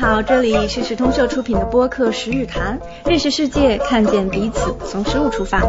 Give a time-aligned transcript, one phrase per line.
[0.00, 2.78] 好，这里是时通社出品的播客《十日谈》，
[3.10, 5.60] 认识世界，看见彼此，从食物出发。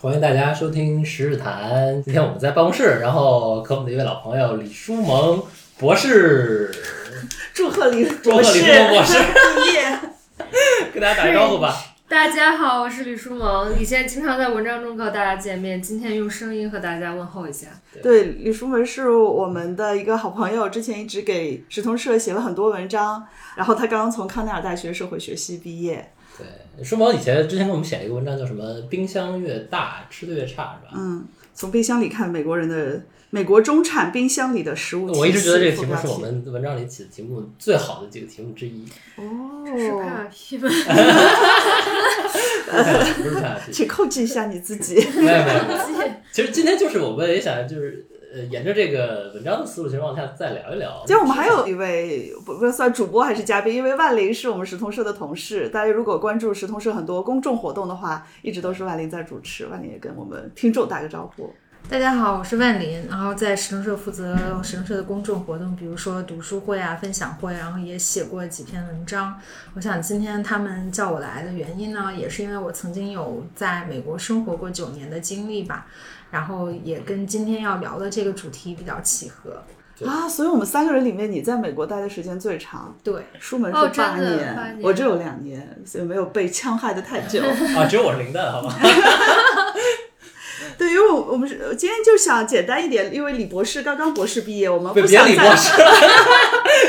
[0.00, 1.94] 欢迎大家收听《十日谈》。
[2.02, 5.40] 今天我们在办公室，然后和我们的一位老朋友李书萌
[5.78, 6.72] 博士，
[7.54, 9.18] 祝贺李祝贺李书萌博士
[9.62, 10.00] 毕业。
[10.92, 11.76] 跟大家打个招呼吧。
[12.12, 13.74] 大家好，我是李书萌。
[13.80, 17.68] 以前经常在文章中和大家见面，今天用声音和大家问候一下。
[18.02, 26.12] 对，李书萌是我们的一个好朋友，之前一直给时通社写了很多文章，然后他刚刚从康奈尔大学社会学系毕业。
[26.36, 30.92] 对，书萌以前之前给我们写了一个文章，叫什么“冰箱越大，吃的越差”，是吧？
[30.94, 33.00] 嗯，从冰箱里看美国人的
[33.34, 35.06] 美国中产冰箱里的食物。
[35.06, 38.84] 我一直觉得这个题目是我们文章里起的题目最好的几个题目之一。
[39.16, 40.70] 哦，是怕批们。
[40.70, 40.78] 不
[43.30, 44.96] 是怕批，请控制一下你自己。
[45.16, 46.10] 没有没有。
[46.30, 51.02] 其实今天就是我们也想就是呃沿着这个文章的思路，其实往下再聊一聊。
[51.06, 55.70] 其实我们还有一位不不算主播还是嘉宾，因为万林是我们时通社的同事。
[55.70, 59.66] 大家如果关注时通社很多公众活动的话，一直都是万林在主持。
[59.68, 61.50] 万林也跟我们听众打个招呼。
[61.88, 69.38] 大家好，我是万林，然后在时通社负责时通社的公众活动，比如说读书会啊、分享会，然后也写过几篇文章。
[69.74, 75.86] 我想今天他们叫我来的原因呢，也是因为我曾经有在美国生活过九年的经历吧，
[76.30, 79.62] 然后也跟今天要聊的这个主题比较契合。
[80.06, 82.96] 啊，所以我们三个人里面，你在美国待的时间最长。
[83.04, 87.40] 对，书门哦是八年我只有两年，所以没有被戕害的太久。
[87.76, 88.74] 啊，只有我是零蛋，好吧？
[90.82, 95.70] 对，因为我我们是今天就想简单一点，因为李博士刚刚博士毕业，我们别不想再别李博士，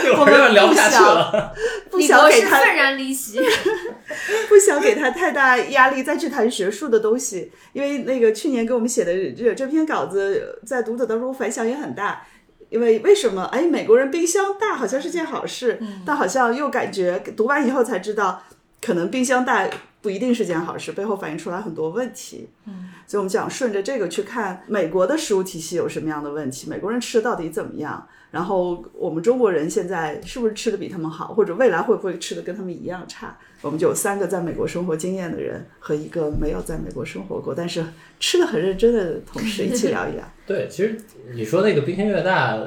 [0.08, 1.54] 一会儿有点聊不下去了。
[1.92, 3.40] 不 李博想给他士愤然离席。
[4.50, 12.26] 不想给他太大压力，再去谈学术的东西，因为那个去年给我们写的这这篇稿子，在读者当中反响也很大。
[12.70, 13.44] 因为为什么？
[13.52, 18.42] 哎，美国人冰箱大好像是件好事，但好像又感觉读完以后才知道，
[18.82, 19.68] 可能冰箱大
[20.04, 22.50] 不一定是件好事，背后反映出来很多问题。
[22.66, 33.38] 嗯，所以我们想顺着这个去看美国的食物体系有什么样的问题，美国人吃的到底怎么样，然后我们中国人现在是不是吃的比他们好，或者未来会不会吃的跟他们一样差？
[33.62, 37.82] 我们就有三个在美国生活经验的人和一个没有在美国生活过但是
[38.20, 40.24] 吃的很认真的同事一起聊一聊。
[40.46, 40.98] 对，其实
[41.34, 42.62] 你说那个冰箱越大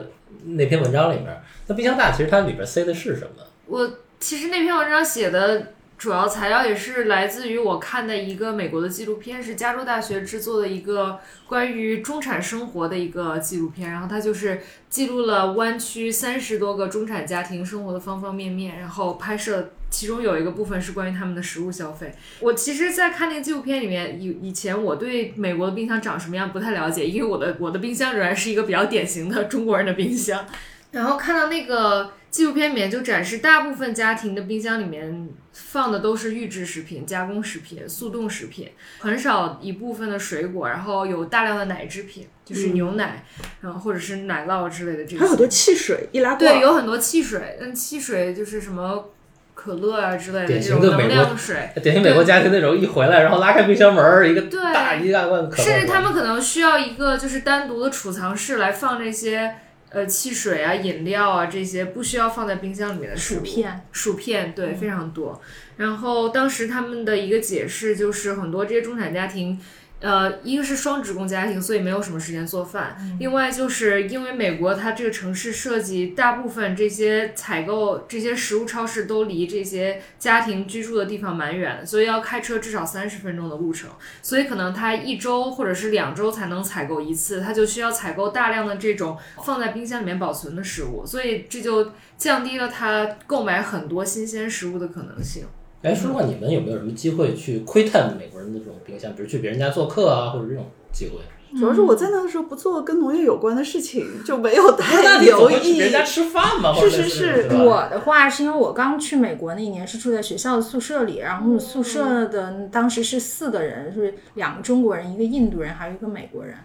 [0.45, 1.27] 那篇文章里面，
[1.67, 3.45] 那冰箱大其实它里边塞的是什么？
[3.67, 13.91] 我其实那篇文章写的主要材料也是来自于我看的一个美国的纪录片，是加州大学制作的一个关于中产生活的一个纪录片。
[13.91, 19.71] 然后它就是记录了湾区三十多个中产家庭生活的方方面面，然后拍摄。
[19.89, 22.13] 其中有一个部分是关于他们的食物消费。
[22.41, 30.45] 我其实，在看那个纪录片里面，以以前我对美国的冰箱长什么样不太了解，因为我的我的冰箱仍然是一个比较典型的中国人的冰箱。
[30.91, 43.25] 然后看到那个纪录片里面就展示，大部分家庭的冰箱里面放的都是预制食品、加工食品、速冻食品，很少一部分的水果，然后有大量的奶制品，就是牛奶，
[43.63, 45.19] 然后或者是奶酪之类的这些。
[45.19, 46.39] 还有很多汽水，易拉罐。
[46.39, 49.09] 对，有很多汽水，但汽水就是什么
[49.55, 51.71] 可乐啊之类的典这种能型的美国量水。
[51.83, 59.57] 典型美国家庭那种一回来，然后拉开冰箱门儿，一个大一大罐可乐，甚至他们可能需要一个就是单独的储藏室来放这些
[59.97, 65.41] 呃汽水啊、饮料啊这些不需要放在冰箱里面的食物薯片，薯片对非常多。
[65.79, 69.59] 然后当时他们的一个解释就是，很多这些中产家庭。
[70.01, 72.97] 呃，一个是双职工家庭，所以没有什么时间做饭。
[73.19, 83.89] 另外，就是因为美国它这个城市设计，大部分这些采购这些食物超市都离这些家庭居住的地方蛮远，所以要开车至少三十分钟的路程。
[84.21, 95.45] 所以可能他一周或者是两周才能采购一次，他就需要采购大量的这种放在冰箱里面保存的食物，所以这就降低了他购买很多新鲜食物的可能性。
[95.87, 101.21] 哎，说实话，你们有没有什么机会去窥探美国人的这种冰箱，比如去别人家做客啊，或者这种机会？
[101.57, 105.93] 主要是我在那个时候不做跟农业有关的事情，就没有那太你总留意会去别人。
[105.93, 106.75] 家吃饭嘛？
[106.75, 116.57] 是是是我的话是因为我刚去美国那一年是住在学校的宿舍里，然后我们宿舍的当时是四个人，是两个中国人，一个印度人，还有一个美国人。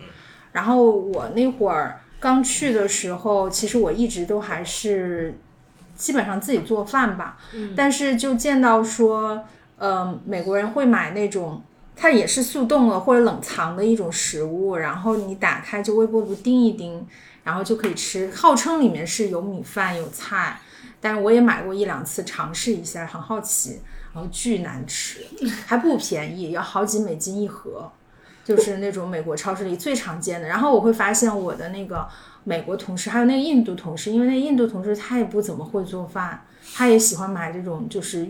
[0.52, 5.36] 然后我那会儿刚去的时候，其实我一直都还是
[6.02, 7.38] 基本上自己做饭吧，
[7.76, 9.46] 但是就见到说，
[9.78, 11.62] 呃，美国人会买那种。
[11.94, 17.06] 它也是速冻了或者冷藏的一种食物，然后你打开就微波炉叮一叮，
[17.44, 18.32] 然后就可以吃。
[18.32, 20.60] 号称里面是有米饭有菜，
[21.00, 23.82] 但是我也买过一两次尝试一下，很好奇，
[24.16, 25.20] 然后巨难吃，
[25.68, 27.92] 还不便宜，要好几美金一盒。
[28.44, 30.48] 就是那种美国超市里最常见的。
[30.48, 32.08] 然后我会发现我的那个
[32.44, 36.44] 美国同事，还有那个印度同事，因为那印度同事他也不怎么会做饭，
[36.76, 38.28] 他也喜欢买这种就是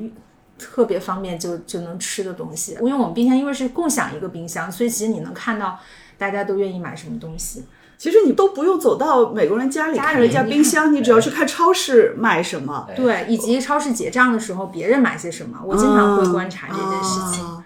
[0.59, 2.73] 特别方便就就能吃的东西。
[2.81, 5.79] 因为我们冰箱因为是共享一个冰箱，所以其实你能看到
[6.17, 7.65] 大家都愿意买什么东西。
[7.97, 12.87] 其实你都不用走到美国人家里看人家冰箱，你只要去看超市买什么。
[12.95, 17.45] 对，以及超市结账的时候别人买些什么，我经常会观察这件事情。
[17.45, 17.63] 啊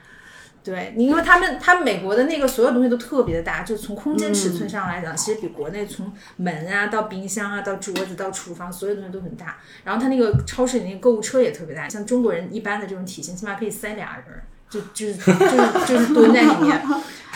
[0.65, 9.57] 对，你因为他们他们美国的那个所有东西都特别的大，就从空间尺寸上来讲，其实比国内从门啊到冰箱啊到桌子到厨房，所有东西都很大。
[9.83, 16.81] 然后他那个超市里那个购物车也特别大，像中国人一般的这种体型，起码可以塞俩人儿，就就是就是就是 蹲在里面。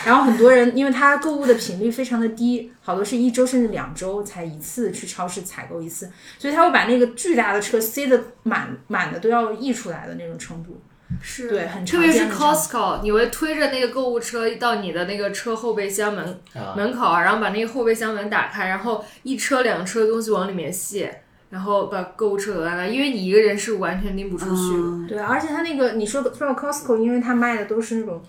[0.04, 6.10] 然后很多人，因为他购物的频率非常的低，好多是一周甚至两周才一次去超市采购一次，
[6.40, 10.82] 所以他会把那个巨大的车塞得满满的都要溢出来的那种程度。
[11.22, 24.84] 是对很特别是 Costco，你会推着那个购物车到你的那个车后备箱门啊门口，然后把那个后备箱门打开，然后一车两车的东西往里面卸，然后把购物车留下来，因为你一个人是完全拎不出去的。
[24.84, 28.24] 嗯，对，而且他那个你说的说到 Costco，因为他卖的都是那种，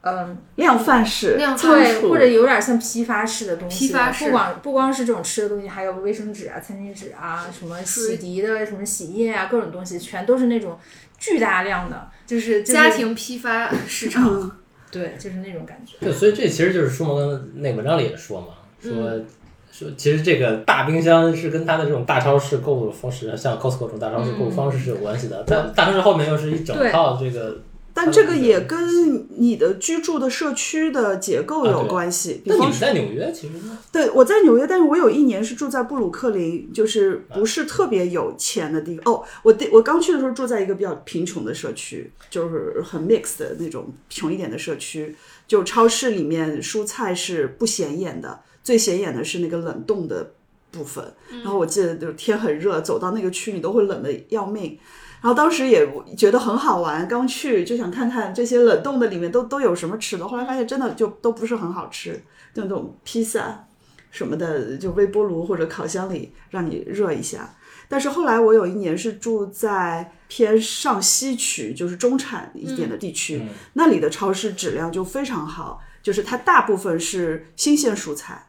[0.00, 3.86] 嗯，量贩式，量仓对，或者有点像批发式的东西。
[3.86, 10.78] 批发式不光不光是这种吃的东西，还有卫生纸啊、餐巾纸啊、什么洗涤的、什么洗液啊，各种东西，全都是那种
[11.18, 14.50] 巨大量的，就是、家庭批发市场，嗯
[14.90, 15.96] 对，就是那种感觉。
[16.00, 18.48] 对，所以这其实就是舒蒙那个文章里也说嘛，
[18.80, 19.26] 说、嗯
[19.70, 25.42] 说其实这个大冰箱是跟它的这种大超市购物方式，像 Costco 这种大超市购物方式是有关系的。
[25.46, 27.56] 但大超市后面又是一整套这个，
[27.94, 32.40] 但这个也跟你的居住的社区的结构有关系。
[32.44, 39.14] 比那你方说，们在纽约其实呢对我在纽约，但是我有一年是住在布鲁克林，就是不是特别有钱的地方。
[39.14, 45.14] 哦，我第我刚去的时候住在一个比较贫穷的社区，就是很 mix 的那种穷一点的社区。
[45.46, 50.32] 就超市里面蔬菜是不显眼的，最显眼的是那个冷冻的
[50.70, 51.04] 部分。
[51.28, 54.78] 然后我记得就是天很热，走到那个区你都会冷的要命。
[55.22, 60.26] 然后当时也觉得很好玩，刚去就想看看这些冷冻的里面都都有什么吃的。
[60.26, 62.20] 后来发现真的就都不是很好吃，
[62.52, 63.64] 就那种披萨
[64.10, 67.54] 什么的，就微波炉或者烤箱里让你热一下。
[67.88, 73.42] 但是后来我有一年是住在偏上西区，就是中产一点的地区，
[73.74, 78.46] 那里的超市质量就非常好，就是它大部分是新鲜蔬菜，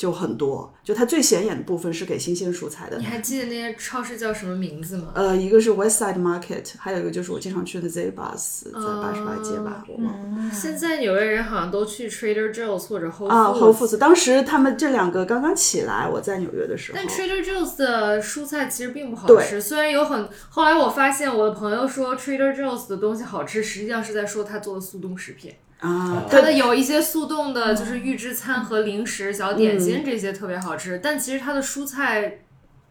[0.00, 3.04] 就很多，就它最显眼的部分是给新鲜蔬菜的你。
[3.04, 5.12] 还记得那些超市叫什么名字吗？
[5.14, 10.50] 呃，一个是 West Side Market，还有一个就是我经常去的 Z Bus，在哦八十八街吧，我忘了。
[10.54, 13.58] 现在纽约人好像都去 Trader Joe's 或者 Whole 啊 Foods。
[13.58, 16.98] ，Whole Foods，当时他们这两个刚刚起来，我在纽约的时候。
[16.98, 25.52] 但 Trader Joe's 的蔬菜其实并不好吃，虽然有很，后来我发现我的朋友说 Trader Joe's 的东西好吃，实际上是在说他做的速冻食品。
[25.80, 32.40] 啊，它的有一些速冻的，就是预制餐和零食、小点心这些特别好吃，但其实它的蔬菜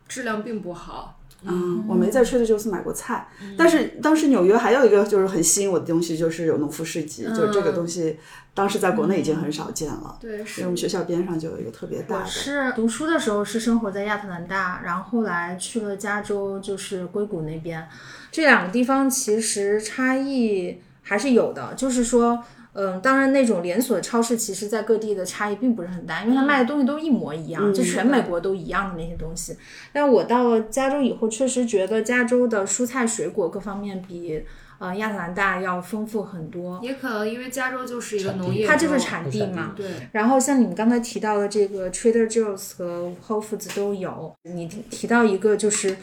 [0.07, 1.15] 质量并不好。
[1.45, 8.19] 嗯，我没在 Trader Joe's 买过菜，但是当时纽约还有一个就是很吸引我的东西，就是有农夫市集，就是这个东西
[8.53, 10.17] 当时在国内已经很少见了。
[10.19, 17.87] 对，因为是我们学校边上就有一个特别大我的，是读书的时候是生活在亚特兰大，然后后来去了加州，就是硅谷那边。
[18.33, 22.43] 这两个地方其实差异还是有的，就是说，
[22.79, 29.57] 嗯，当然那种连锁超市，其实在各地的差异并不是很大，因为它卖的东西都一模一样，就全美国都一样的那些东西。
[29.91, 34.41] 但我到了加州以后，确实觉得加州的蔬菜水果各方面比
[34.77, 36.79] 呃亚特兰大要丰富很多。
[36.81, 45.97] 也可能因为加州就是一个农业，它就是产地嘛，对，然后像你们刚才提到的这个 Trader Joe's 和 Whole Foods 都有，你提提到一个就是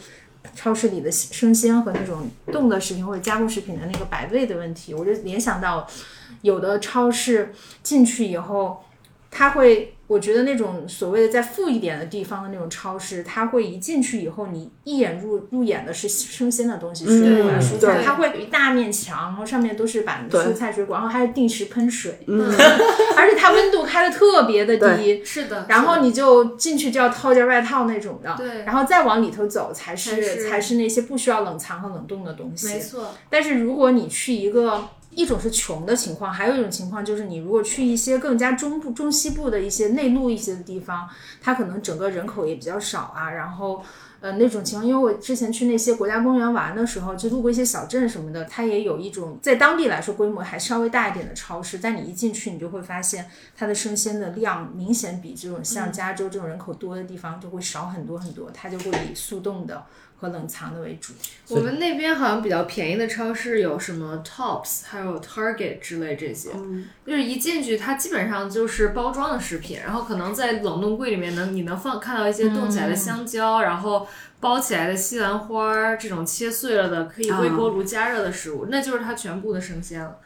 [0.53, 5.87] 超市里的生鲜和那种冻的食品或者加工食品的那个摆位的问题，我就联想到
[6.47, 8.83] 有的超市进去以后，
[9.29, 9.93] 它会。
[10.07, 22.49] 我觉得那种所谓的在富一点的地方的那种超市，它会一进去以后，你一眼入入眼的是生鲜的东西，水果蔬菜，对它会有一大面墙，然后上面都是摆对蔬菜水果，然后还有定时喷水，嗯，
[23.17, 25.65] 而且它温度开的特别的低，是的。
[25.67, 32.67] 然后你就进去就要套件外套那种的，对然后再往里头走才是才是那些不需要冷藏和冷冻的东西。
[32.67, 34.87] 没错，但是如果你去一个
[35.17, 41.09] 一种是穷的情况，还有一种情况就是你如果去一些更加中部、中西部的一些内陆一些的地方，
[41.41, 43.81] 它可能整个人口也比较少啊，然后
[44.19, 59.83] 呃，那种情况，因为我之前去那些国家公园玩的时候，就路过一些小镇什么的，它也有一种在当地来说规模还稍微大一点的超市，但你一进去，你就会发现它的生鲜的量明显比这种像加州这种人口多的地方就会少很多很多，它就会以速冻的
[60.19, 61.13] 和冷藏的为主。
[61.49, 66.49] 我们那边好像比较便宜的超市有什么 Tops，还有 Target 之类这些，
[67.05, 74.07] 就是一进去它基本上就是包装的食品，然后可能在冷冻柜里面能你能放看到一些冻起来的香蕉，然后
[74.39, 80.17] 包起来的西兰花儿这种切碎了的可以微波炉加热的食物，那就是它全部的生鲜了。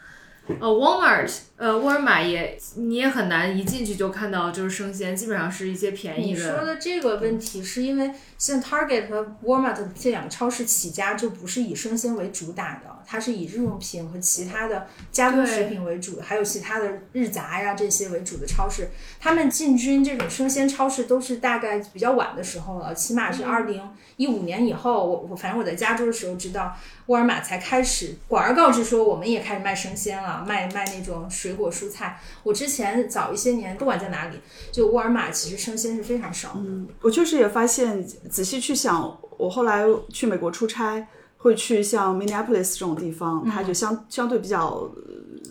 [0.58, 18.88] 呃，Walmart，呃，沃尔玛也你也很难一进去就看到就是生鲜，基本上是一些便宜的你说的这个问题是因为像 Target 和 Walmart 这两个超市起家就不是以生鲜为主打的，它是以日用品和其他的加工食品为主，还有其他的日杂呀这些为主的超市。
[19.20, 25.08] 他们进军这种生鲜超市都是大概比较晚的时候了，起码是二零一五年以后。
[25.08, 32.20] 我我反正我在加州的时候知道，沃尔玛才开始广而告之说我们也开始卖生鲜了，卖卖那种水果蔬菜。
[32.42, 34.38] 我之前早一些年，不管在哪里，
[34.70, 36.60] 就沃尔玛其实生鲜是非常少的。
[37.00, 41.06] 我确实也发现，仔细去想，我后来去美国出差，
[41.38, 44.90] 会去像 Minneapolis 这种地方，它就相相对比较，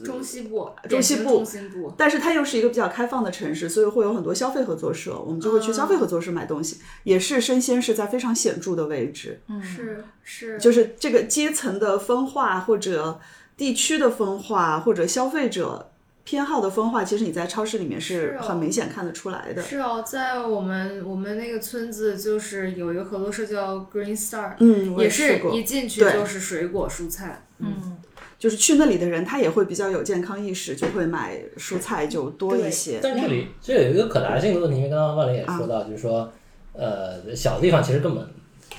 [0.03, 1.93] 中西部，中西部中心部。
[1.97, 13.19] 但是它又是一个比较开放的城市，所以会有很多消费合作社，我们就会去消费合作社买东西，也是生鲜是在非常显著的位置，嗯是是，就是这个阶层的分化或者
[13.57, 15.90] 地区的分化或者消费者。
[16.23, 19.61] 偏好的分化，其实你在超市里面是很明显看得出来的。
[19.61, 25.09] 是哦，在我们我们那个村子，就是有一个合作社叫 Green Star，嗯，也。
[25.09, 27.45] 是一进去就是水果蔬菜。
[27.59, 27.97] 嗯，
[28.39, 32.99] 就是去那里的人，他也会比较有健康意识，就会买蔬菜就多一些。
[33.03, 36.31] 但这里这有一个可达性的问题，因为刚刚万林也说到，就是说，
[36.73, 38.25] 呃，小地方其实根本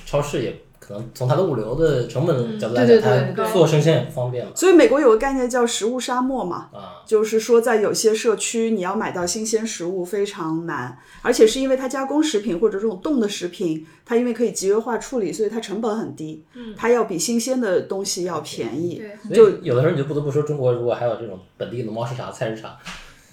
[0.06, 4.50] 超市也可能从它的物流的成本角度来讲，它做生鲜也不方便嘛。
[4.56, 19.00] 所以美国有个概念叫食物沙漠嘛，啊，就是说在有些社区你要买到新鲜食物非常难，而且是因为它加工食品或者这种冻的食品，它因为可以集约化处理，所以它成本很低，嗯，它要比新鲜的东西要便宜。
[19.28, 22.76] 对，所以有的时候你就不得不说，中国如果还有这种本地的农贸市场、菜市场，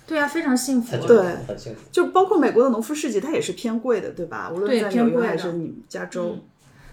[0.06, 1.82] 对啊，非常幸福对很幸福。
[1.92, 4.52] 就包括美国的农夫市集，它也是偏贵的，对吧？
[4.54, 6.36] 无论在纽约还是你加州，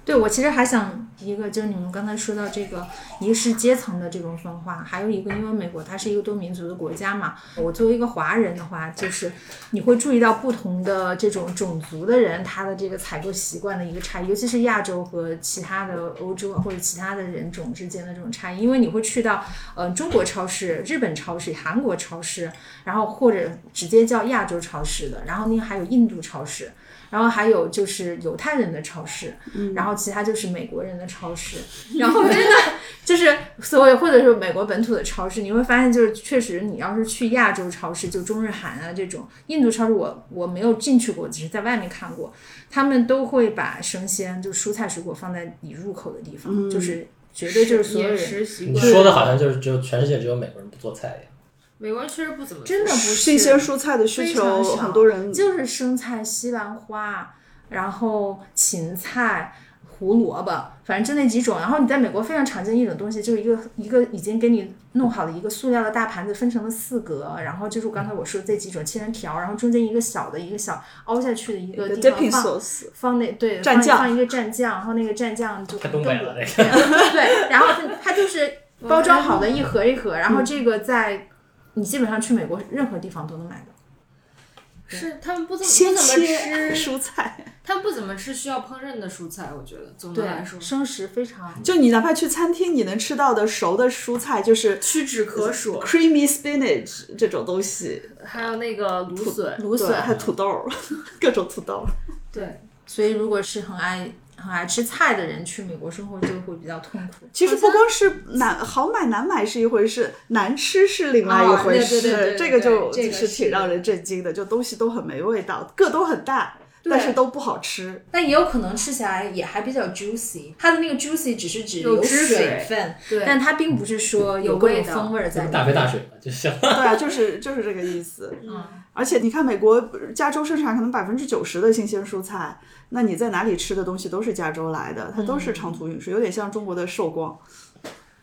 [0.06, 2.86] 对，我其实还想一个，就是你们刚才说到这个，
[3.20, 9.32] 一个是阶层的这种分化，还有一个，因为美国它是一个多民族的国家嘛，我作为一个华人的话，就是
[9.70, 19.44] 你会注意到不同的这种种族的人，他的这个采购习惯的一个差异，尤其是亚洲和其他的欧洲或者其他的人种之间的这种差异，因为你会去到
[19.74, 22.52] 呃中国超市、日本超市、韩国超市，
[22.84, 26.70] 然后或者直接叫亚洲超市的，然后那还有印度超市。
[27.10, 29.34] 然后还有就是犹太人的超市，
[29.74, 31.58] 然后其他就是美国人的超市，
[31.98, 32.72] 然后真的
[33.04, 42.32] 就是所谓或者是美国本土的超市，你会发现就是确实你要是去亚洲超市，就中日韩啊这种，印度超市我我没有进去过，只是在外面看过，
[42.70, 48.46] 他们都会把生鲜就蔬菜水果放在你入口的地方，就是绝对就是所有人。
[48.46, 51.32] 说的好像就是只有全世界只有美国人不做菜一样。
[51.78, 57.34] 美国人确实不怎么真的不是新鲜蔬菜的需求，很多人就是生菜、西兰花，
[57.68, 59.54] 然后芹菜、
[59.86, 60.50] 胡萝卜，
[60.84, 61.58] 反正就那几种。
[61.58, 77.10] 然后你在美国非常常见一种东西，就是一个一个已经给你弄好的一个塑料的大盘子，分成了四格，然后就是刚才我说的这几种切成条，然后中间一个小的一个小凹下去的一个地方放 sauce，放那对蘸酱放放一个蘸酱，然后那个蘸酱就太东北了那个。
[77.12, 78.50] 对，然后它它就是
[78.88, 81.28] 包装好的一盒一盒，然后这个在
[81.76, 83.72] 你基本上去美国任何地方都能买到。
[84.88, 87.44] 是他们不怎么先不怎么切吃， 蔬菜。
[87.64, 89.50] 他们不怎么吃需要烹饪的蔬菜。
[89.52, 95.80] 我觉得总的来说，生食非常就你哪怕去餐厅，你能吃到的熟的蔬菜，就是屈指可数。
[95.80, 100.64] creamy spinach 这种东西，还有那个芦笋，芦笋，还有土豆，
[101.20, 101.84] 各种土豆。
[102.30, 104.08] 对，所以如果是很爱
[104.46, 107.26] 很爱吃菜的人去美国生活就会比较痛苦。
[107.32, 111.96] 其实不光是难好买难买是一回事，难吃是另外一回事。
[111.96, 116.56] 哦对对对对对这个就这个是挺让人震惊的，就东西都很没味道，个都很大，
[116.88, 118.04] 但是都不好吃。
[118.10, 125.52] 但也有可能吃起来也还比较 juicy，它的那个 juicy 只是指有汁水水分，对但它并不是说有各种味道风味儿在里面。
[125.52, 126.52] 大杯大水嘛，就行。
[126.60, 128.34] 对啊，就是就是这个意思。
[128.42, 132.58] 嗯，而且你看，美国加州生产可能百分之九十的新鲜蔬菜，
[132.90, 137.38] 那你在哪里吃的东西都是加州来的，它都是长途运输，有点像中国的寿光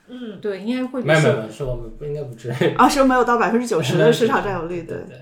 [0.09, 2.75] 嗯，对，应该会比没有没有寿没有，是我们不应该不至于。
[2.75, 4.83] 啊，是没有到百分之九十的市场占有率。
[4.83, 5.17] 对对，对，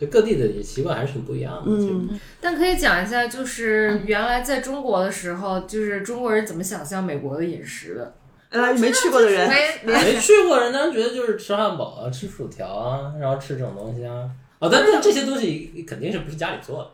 [0.00, 1.62] 就各地的习惯还是挺不一样的。
[1.66, 8.14] 嗯，但可以讲一下，就是原来在中国的时候，就是中国人怎么想象美国的饮食的？
[8.48, 14.28] 呃，没去过的人，没 没去过人当然觉得就是吃汉堡啊，吃薯条啊，然后吃这种东西啊。
[14.58, 16.90] 啊，但但这些东西肯定是不是家里做的。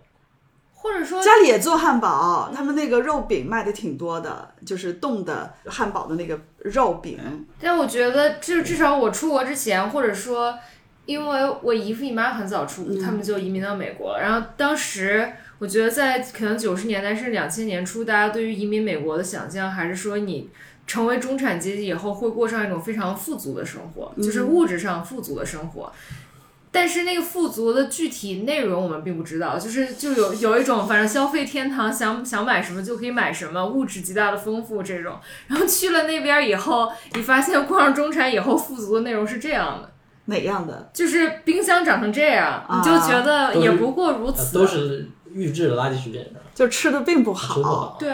[0.78, 7.18] 或者说，家里也做汉堡，他们那个肉饼卖的挺多的，就是冻的汉堡的那个肉饼。
[7.60, 10.56] 但我觉得，就至少我出国之前，或者说，
[11.06, 14.20] 因为我姨父姨妈很早出，他们就移民到美国了。
[14.20, 20.50] 然后当时我觉得，在可能九十年代甚至两千年初，大家对于移民美国的想象，还是说你
[20.86, 25.92] 成为中产阶级以后会过上一种非常富足的生活，就是物质上富足的生活。
[26.72, 35.18] 但是那个富足的具体内容我们并不知道，就是就有有一种反正消费天堂，想想买什么就可以买什么，物质极大的丰富这种。
[35.46, 39.90] 然后去了那边以后，你发现过上中产以后富足的内容是这样的，
[40.26, 40.90] 哪样的？
[40.92, 44.58] 就是冰箱长成这样，啊你就觉得也不过如呃此。
[44.58, 47.96] 都是预制的垃圾食品，就吃的并不好。
[47.98, 48.08] 对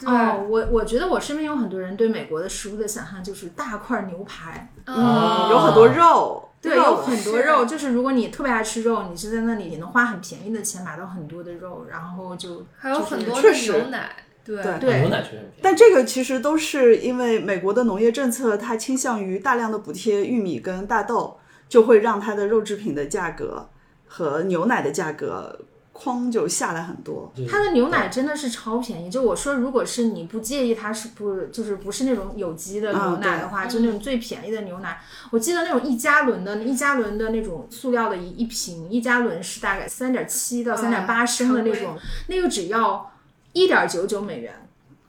[0.00, 14.10] 对，哦，我我觉得我身边有很多人对美国的食物的想象就是大块牛排，嗯有很多肉，对，肉有很多肉，就是如果你特别爱吃肉，你是在那里你能花很便宜的钱买到很多的肉，然后就还有很多的牛奶，
[14.42, 15.60] 对对对牛奶确实便宜。
[15.60, 21.38] 但这个其实都是因为美国的农业政策，它倾向于大量的补贴玉米跟大豆，
[21.70, 23.70] 就会让它的肉制品的价格
[24.06, 25.58] 和牛奶的价格
[25.94, 27.32] 哐就下来很多。
[27.48, 29.08] 它的牛奶真的是超便宜。
[29.08, 35.00] 就我说，如果是你不介意它是不就是不是那种有机的牛奶的话，就那种最便宜的牛奶，
[35.30, 41.96] 我记得那种一加仑的一加仑的那种塑料的一一瓶，一加仑是大概三点七到三点八升的那种，
[42.26, 43.12] 那个只要
[43.52, 44.52] 一点九九美元。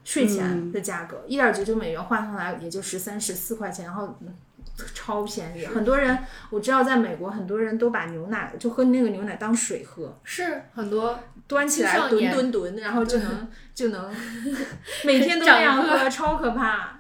[0.03, 4.33] 税前的价格，一点九九美元换算来也就十三十四块钱，然后嗯
[4.93, 5.65] 超便宜。
[5.65, 6.17] 很多人
[6.49, 14.13] 我知道，在美国很多人都把牛奶就喝那个牛奶当水喝，是很多端起来吨吨吨，然后就能就能
[15.05, 16.99] 每天都那样喝，超可怕。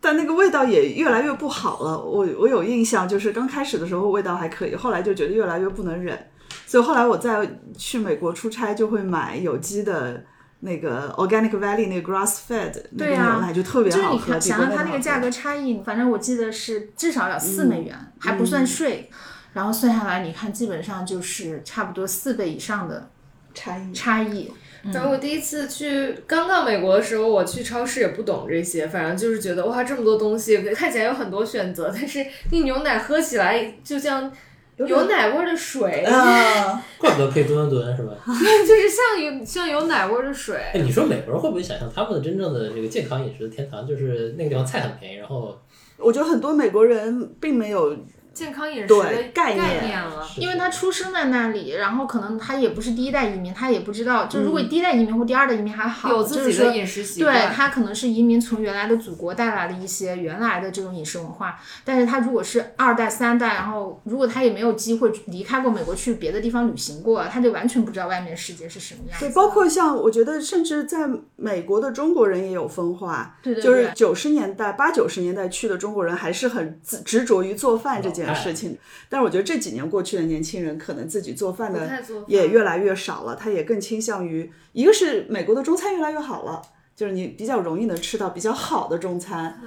[0.00, 1.98] 但那个味道也越来越不好了。
[1.98, 6.16] 我我有印象，就是刚开始的时候味道还可以，后来就觉得越来越不能忍。
[6.64, 10.22] 所以后来我在去美国出差，就会买有机的
[10.66, 14.26] 那个 Organic Valley 那个 Grass Fed 那个牛奶，就特别就是好喝。
[14.26, 19.08] 你看，想想它那个价格差异，反正我记得是至少要四美元，还不算税。
[19.52, 23.08] 然后算下来，你看基本上就是差不多四倍以上的
[23.54, 23.94] 差异。
[23.94, 24.52] 差异。
[24.92, 34.30] 然后我第一次去刚到美国的时候，我去超市也不懂这些，反正就是觉得哇，这么多东西，看起来有很多选择，但是那牛奶喝起来就像
[34.78, 38.12] 有奶味儿的水，啊， 怪不得可以吨吨吨是吧？
[38.26, 40.56] 就是像有像有奶味儿的水。
[40.74, 45.58] 哎，你说美国人会不会想象他们的真正的这个健康饮食的天堂，就是那个地方菜很便宜，然后
[45.96, 47.96] 我觉得很多美国人并没有
[48.36, 57.34] 健康饮食的概念念了，是因为他出生在那里，然后可能他也不是第一代移民，他也不知道，就如果第一代移民或第二代移民还好，有自就是说己的饮食习惯。
[57.34, 57.56] 对。
[57.56, 69.24] 他可能是移民从原来的祖国带来的一些原来的这种饮食文化，但是他如果是二代、三代，然后如果他也没有机会离开过美国去别的地方旅行过，他就完全不知道外面世界是什么样子。
[69.24, 73.64] 对，包括像我觉得，甚至在美国的中国人也有分化，对对对。
[73.64, 78.76] 就是对九十年代、八九十年代去的中国人还是很自执着于做饭这件事情。
[79.08, 81.88] 但是我觉得这几年过去的年轻人，可能自己做饭的
[82.26, 86.62] 也越来越少了，他也更倾向于一个是美国的中餐越来越好了。
[86.94, 89.60] 就是你比较容易能吃到比较好的中餐，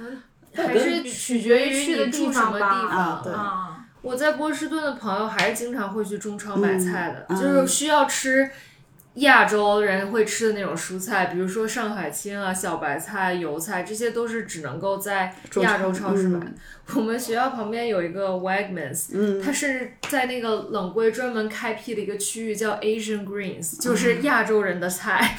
[0.52, 2.96] 还是取决于去的住什么地方吧。
[2.96, 8.50] 啊对啊，我在波士顿的朋友还是经常会去中超买菜的，嗯就是需要吃
[9.14, 16.38] 亚洲人会吃的那种蔬菜，比如说上海青啊、小白菜、油菜，这些都是只能够在亚洲超市买。
[16.38, 16.54] 嗯
[16.96, 25.36] 我们学校旁边有一个 Wegmans，、嗯它是在那个冷柜专门开辟了一个区域叫 Asian Greens，就是亚洲人的菜。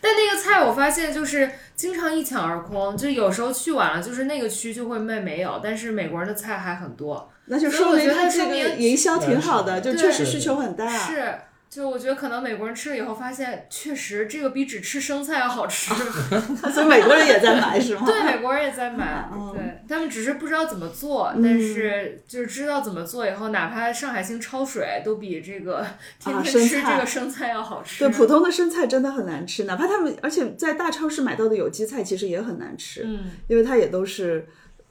[0.00, 7.30] 但那个菜我发现就是经常一抢而空，就有时候去晚了，就是那个区就会卖没有，但是美国人的菜还很多。
[7.44, 10.88] 那就说明他这个营销挺好的，就确实需求很大。
[10.88, 11.34] 是，
[11.76, 15.92] 就我觉得可能美国人吃了以后发现，确实这个比只吃生菜要好吃。
[16.72, 18.02] 所以美国人也在买，是吗？
[18.06, 25.86] 对，美国人也在买，嗯对他们只是不知道怎么做，但是就是知道怎么做以后，哪怕上海青焯水，都比这个
[26.18, 27.98] 天啊天吃这个生菜要好吃。
[27.98, 34.46] 对，普通的生菜真的很难吃，哪怕他们，而且在大超市买到的有机菜其实也很难吃，嗯因为它也都是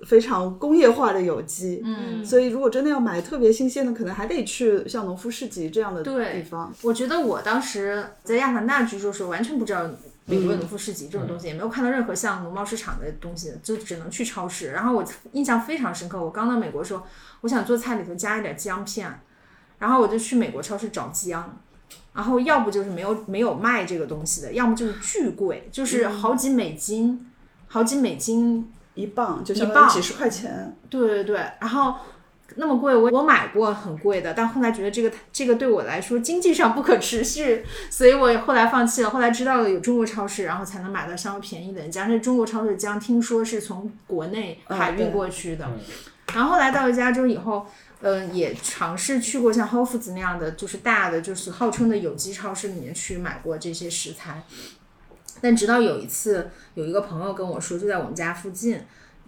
[0.06, 1.82] 非常工业化的有机。
[1.84, 6.74] 嗯，所以，如果真的要买特别新鲜的，可能还得去像农夫市集这样的对地方。
[6.84, 9.90] 我觉得我当时在亚特兰大居住的时候，完全不知道
[10.26, 14.72] 美国有农夫市集这种东西，也没有看到任何像农贸市场的东西，就只能去超市。
[14.72, 17.04] 然后我印象非常深刻，我刚到美国的时候，
[17.42, 19.20] 我想做菜里头加一点姜片。
[19.78, 21.58] 然后我就去美国超市找姜，
[22.14, 27.30] 然后要不就是没有没有卖这个东西的，要么就是巨贵，就是好几美金，
[27.68, 30.76] 好几美金一磅就相一磅当于几十块钱。
[30.90, 31.94] 对对对，然后
[32.56, 39.10] 那么贵，我我买过很贵的，但后来觉得这个这个对我来说经济上不可持续，所以我后来放弃了。
[39.10, 42.10] 后来知道了有中国超市，然后才能买到稍微便宜的姜。
[42.10, 45.70] 这中国超市的姜听说是从国内海运过去的，
[46.34, 47.68] 然后后来到了加州以后。
[48.02, 54.44] 嗯，也尝试去过像 Whole Foods 那样的，就是大的，就是号称的有机超市里面去买过这些食材，
[55.42, 58.80] 但直到有一次，有一个朋友跟我说，就在我们家附近，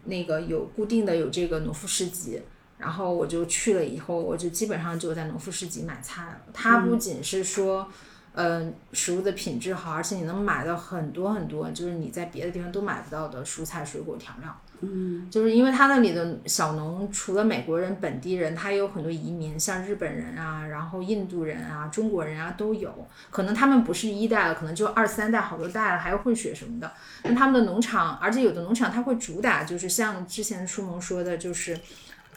[0.05, 2.41] 那个有固定的有这个农夫市集，
[2.77, 6.41] 然后我就去了以后，我就基本上就在农夫市集买菜了。
[6.53, 7.87] 它不仅是说，
[8.33, 14.61] 嗯、食物的品质好，而且你能买到很多很多，就是你在别的地方都买不到的蔬菜、水果、调料。
[14.81, 22.93] 嗯，就是因为他那里的小农，除了美国人、本地人，他也有很多移民，像日本人啊，然后印度人啊、中国人啊都有。
[23.31, 26.91] 可能他们不是一代了，可能就二三代、好多代了，还有混血什么的。
[27.23, 31.75] 那他们的农场，而且有的农场它会主打，就是像之前舒萌说的，就是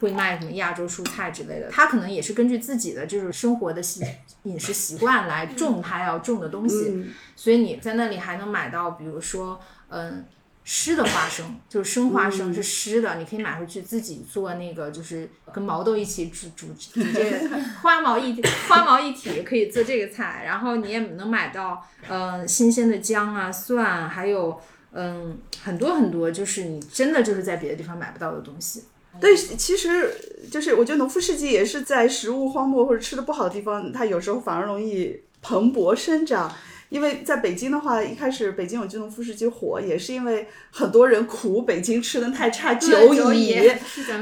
[0.00, 1.68] 会卖什么亚洲蔬菜之类的。
[1.70, 4.03] 他可能也是根据自己的就是生活的习
[4.44, 10.24] 饮食习惯来种他要种的东西，嗯所以你在那里还能买到，比如说，嗯。
[10.72, 24.61] 湿的花生就是生花生是湿的，你可以买回去自己做那个，就是跟毛豆一起煮煮煮这个 花毛一体花毛一体可以做这个菜，然后你也能买到呃新鲜的姜啊、蒜，还有
[24.92, 28.85] 嗯很多很多，就是你真的就是在别的地方买不到的东西。
[29.20, 30.14] 对，其实
[30.52, 36.54] 就是我觉得农夫世纪也是在食物荒漠或者吃的不好的地方，它有时候反而容易蓬勃生长。
[36.90, 43.72] 因为在北京的话，一开始北京有机农夫市集火，也是因为很多人苦北京吃的太差，对久乙矣，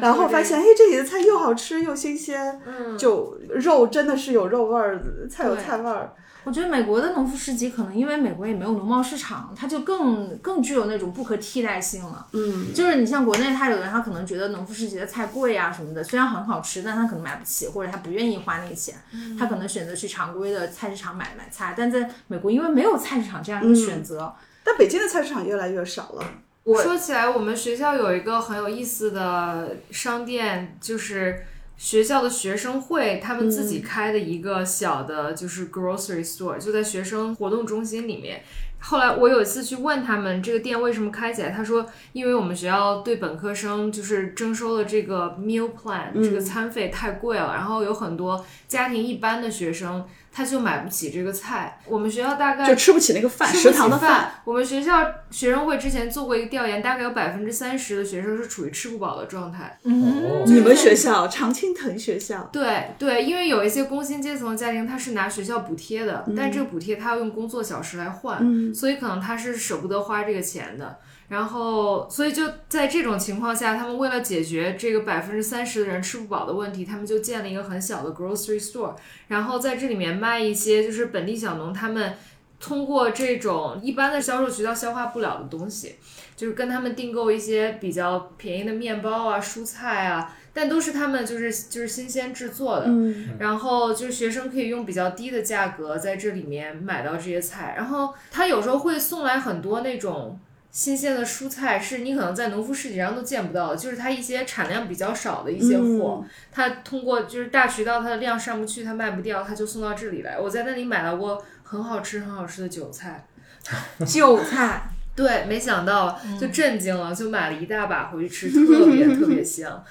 [0.00, 6.12] 然后发现哎这里的菜又好吃又新鲜，嗯，就肉真的是有肉味儿，菜有菜味儿。
[6.44, 12.26] 我觉得美国的农夫市集可能因为美国也没有农贸市场，它就更更具有那种不可替代性了。
[12.32, 18.94] 嗯，就是你像国内，他有的人他可能觉得农夫市集的菜贵啊什么的，虽然很好吃，但他可能买不起，或者他不愿意花那个钱，
[19.38, 21.74] 他可能选择去常规的菜市场买买菜。
[21.76, 26.24] 但在美国，因为没有菜市场这样一个选择，但北京的菜市场越来越少了。
[26.64, 38.42] 我说起来，我们学校有一个很有意思的商店，就是学校的学生会他们自己开的一个小的，就是 grocery store，就在学生活动中心里面。
[38.80, 51.78] 后来我有一次去问他们这个店为什么开起来，他说因为我们学校对本科生就是征收了这个 meal plan、这个餐费太贵了，然后有很多家庭一般的学生他就买不起这个菜。
[51.86, 54.30] 我们学校大概就吃不起那个饭，食堂的饭。
[54.44, 59.78] 我们学校学生会之前做过一个调研，大概有百分之三十的学生是处于吃不饱的状态。
[59.84, 70.98] 嗯你们学校常青藤学校，对对，因为有一些工薪阶层的家庭，他是拿学校补贴的，但这个补贴他要用工作小时来换，所以可能他是舍不得花这个钱的。
[71.28, 78.94] 然后，所以就在这种情况下，他们为了解决这个百分之三十的人吃不饱的问题，他们就建了一个很小的 grocery store，
[79.26, 82.14] 然后在这里面卖一些就是本地小农他们
[82.58, 85.96] 通过这种一般的销售渠道消化不了的东西，
[86.34, 100.40] 就是跟他们订购一些比较便宜的面包啊、蔬菜啊，但都是他们就是就是新鲜制作的，嗯，然后就是学生可以用比较低的价格在这里面买到这些菜，然后他有时候会送来很多那种。
[100.70, 110.38] 新鲜的蔬菜是你可能在农夫市集上都见不到的，就是它一些产量比较少的一些货，它通过就是大渠道它的量上不去，它卖不掉，它就送到这里来。
[110.38, 113.26] 我在那里买到过很好吃很好吃的韭菜，
[114.06, 114.82] 韭菜。
[115.16, 119.84] 对，没想到就震惊了，就买了一大把回去吃， 特别特别香。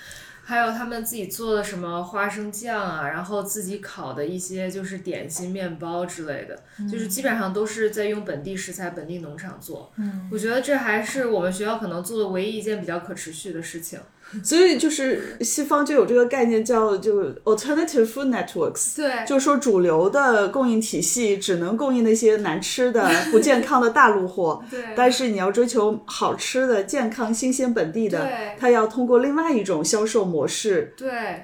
[0.48, 6.58] 还有他们自己做的什么花生酱啊，然后自己烤的一些就是点心、面包之类的，
[6.90, 9.92] 就是基本上都是在用本地食材、本地农场做。
[9.98, 14.00] 嗯，我觉得这还是我们学校可能做的唯一一件比较可持续的事情。
[14.44, 24.80] 所以就是西方就有这个概念叫就 alternative food networks，对，就是说主流的供应体系只能供应那些难吃的、 不健康的大陆货，对。
[24.96, 31.44] 但是你要追求好吃的、健康、新鲜、本地的对，它要通过另外一种销售模式对，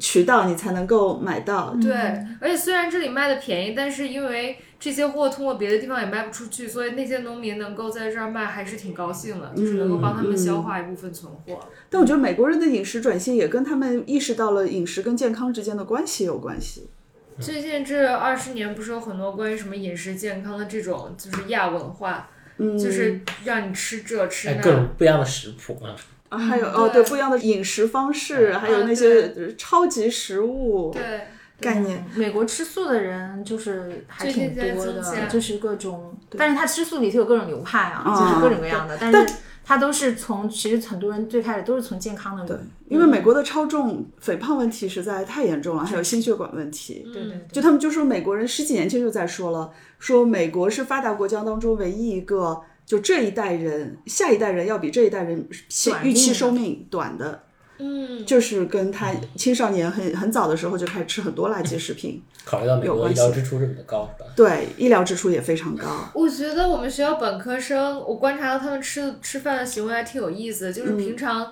[0.00, 1.76] 渠道，你才能够买到。
[1.80, 1.92] 对，
[2.40, 11.58] 而且虽然这里卖的便宜，但是因为这些货通过别的地方也卖不出去，所以那些农民能够在这儿卖还是挺高兴的，就是能够帮他们消化一部分存货。
[11.88, 16.90] 但我觉得美国人的饮食转型也跟他们意识到了饮食跟健康之间的关系有关系。
[17.40, 25.96] 最近这二十年不是有很多关于什么饮食健康的这种就是亚文化，嗯，就是让你吃这吃哎，那，各种不一样的食谱啊，
[26.28, 27.08] 啊，还有哦，对对。
[27.08, 28.60] 不一样的饮食方式，嗯。
[28.60, 31.22] 还有那些呃超级食物，对。
[31.64, 32.04] 概念。
[32.14, 42.56] 美国吃素的人就是还挺多的，就是各种，但是他吃素里头有各种流派啊，啊就是各种各样的，但是他都是从其实很多人最开始都是从健康的对，
[42.88, 47.02] 因为美国的超重、肥胖问题实在太严重了，还有心血管问题。
[47.12, 55.48] 对对对，就他们就说美国人十几年前就在说了，说美国是发达国家当中唯一一个，就这一代人，下一代人要比这一代人
[55.86, 57.43] 短预期寿命短的。
[57.78, 64.30] 嗯，就是跟他青少年很很早的时候就开始吃很多垃圾食品， 考虑到美国医有关系疗支出这么的高，是吧？
[64.36, 65.86] 对医疗支出也非常高。
[66.14, 71.50] 我觉得我们学校本科生，我观察到他们吃吃饭的行为还挺有意思的，就是平常。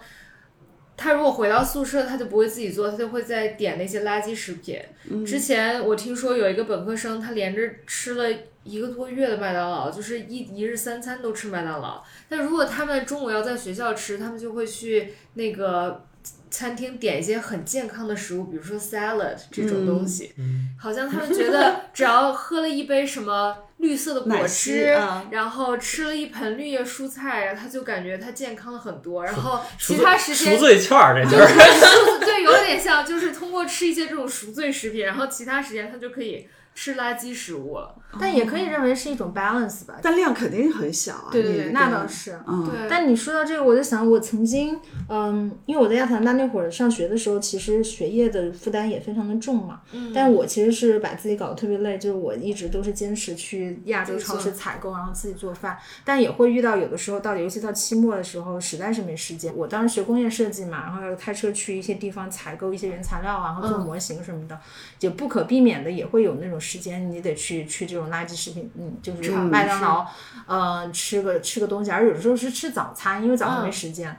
[0.94, 4.78] 他如果回到宿舍，他就不会自己做，他就会在点那些垃圾食品。
[5.26, 8.28] 之前我听说有一个本科生，他连着吃了
[8.62, 12.00] 一个多月的麦当劳，就是一一日三餐都吃麦当劳。
[12.28, 16.04] 但如果他们中午要在学校吃，他们就会去那个
[16.50, 20.34] 餐厅点一些很健康的食物，比如说 salad 这种东西。
[20.78, 24.98] 好像他们觉得只要喝了一杯什么绿色的果汁，
[25.30, 29.24] 然后吃了一盆绿叶蔬菜，他就感觉他健康了很多。
[29.26, 37.94] 然后其他时间赎罪券儿，这就就是是对，有点像，就是通过吃一些这种赎罪食品，然后其他时间他就可以吃垃圾食物了。
[38.20, 39.98] 但也可以认为是一种 balance 吧。
[40.02, 41.28] 但量肯定很小啊。
[41.32, 42.38] 对对对，那倒是。
[42.46, 49.80] 嗯，对，但你说到这个，我就想，我曾经，嗯，因为我在亚特兰大那会儿上学的时候，其实学业的负担也非常的重嘛。
[49.92, 50.12] 嗯。
[50.14, 55.78] 但我其实是把自己搞得特别累，就是我一直都是坚持去亚洲超市采购，然后自己做饭。
[56.04, 59.50] 但也会遇到有的时候，到尤其到期末的时候，实在是没时间。
[59.56, 64.60] 我当时学工业设计嘛，然后要开车去一些地方采购一些原材料啊，然后做模型什么的，
[64.98, 70.06] 就不可避免的也会有那种时间，你得去去这种垃圾食品，嗯，就是麦当劳。
[70.46, 74.16] 呃，吃个吃个东西，而有的时候是吃早餐，因为早上没时间。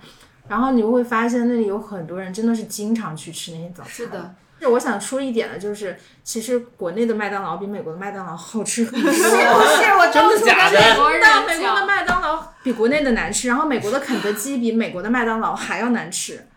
[0.47, 3.91] 然后你就会发现那里有很多人真的是经常去吃那些早餐。
[3.91, 4.35] 是的。
[4.59, 9.11] 是我想说一点的，就是其实国内的麦当劳比美国的麦当劳好吃很多。
[9.11, 16.47] 是，我真的假的美国人但美国的麦当劳比国内的难吃，然后美国的肯德基比美国的麦当劳还要难吃。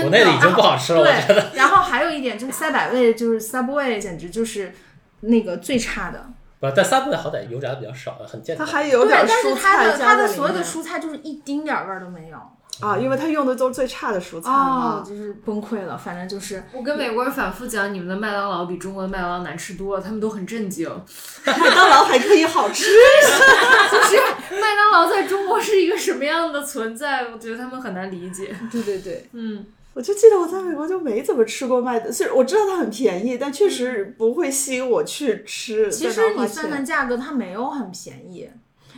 [0.00, 1.50] 国内的已经不好吃了，我觉得。
[1.50, 4.74] 对，然后还有一点就是赛百味，就是 Subway，简直就是
[5.20, 6.26] 那个最差的。
[6.60, 8.66] 不，但 Subway 好歹油炸的比较少，很健康。
[8.66, 12.38] 它还有对，点但是蔬它的它的所有的蔬菜就是一丁点儿味儿都没有。
[12.80, 15.04] 啊，因为它用的都是最差的蔬菜哦嘛，。
[15.04, 20.88] 就是崩溃了，反正就是我跟美国人反复讲，你们的麦当劳比中国的麦当劳难吃多了，他们都很震惊。
[21.44, 22.84] 麦当劳还可以好吃，
[23.90, 24.16] 就是
[24.60, 27.28] 麦当劳在中国是一个什么样的存在？
[27.32, 28.54] 我觉得他们很难理解。
[28.70, 29.66] 对对对，嗯，
[29.98, 35.90] 我就记得我在美国就没怎么吃过麦的，虽然我知道它很便宜，但确实不会吸引我去吃。
[35.90, 38.48] 其实你算算价格，它没有很便宜。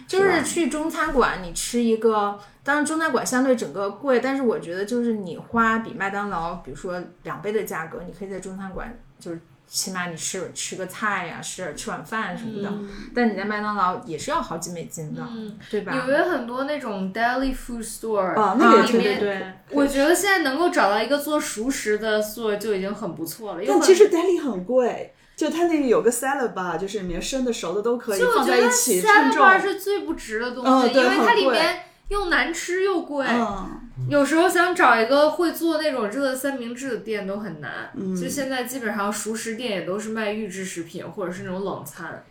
[0.06, 9.40] 就是去中餐馆，你吃一个，当然中餐馆相对整个贵，但是我觉得就是你花比麦当劳，比如说两倍的价格，你可以在中餐馆，就是
[9.72, 12.68] 起码你吃吃个菜呀、吃吃碗饭什么的。
[13.14, 15.92] 但你在麦当劳也是要好几美金的，嗯对吧？
[15.92, 23.62] 纽约很多那种 deli food store 啊，那个也对里面对对，我觉得现在能够找到一个做熟食的 store 就已经很不错了。
[23.64, 29.70] 但其实 deli 很贵，就它那个有个 salad bar，就是里面生的熟的都可以放在一起 salad 称 bar 重。
[29.70, 33.24] 是最不值的东西，嗯因为它里面又难吃又贵。
[33.26, 37.90] 嗯，有时候想找一个会做那种热三明治的店都很难。
[37.94, 42.22] 嗯就现在基本上熟食店也都是卖预制食品或者是那种冷餐。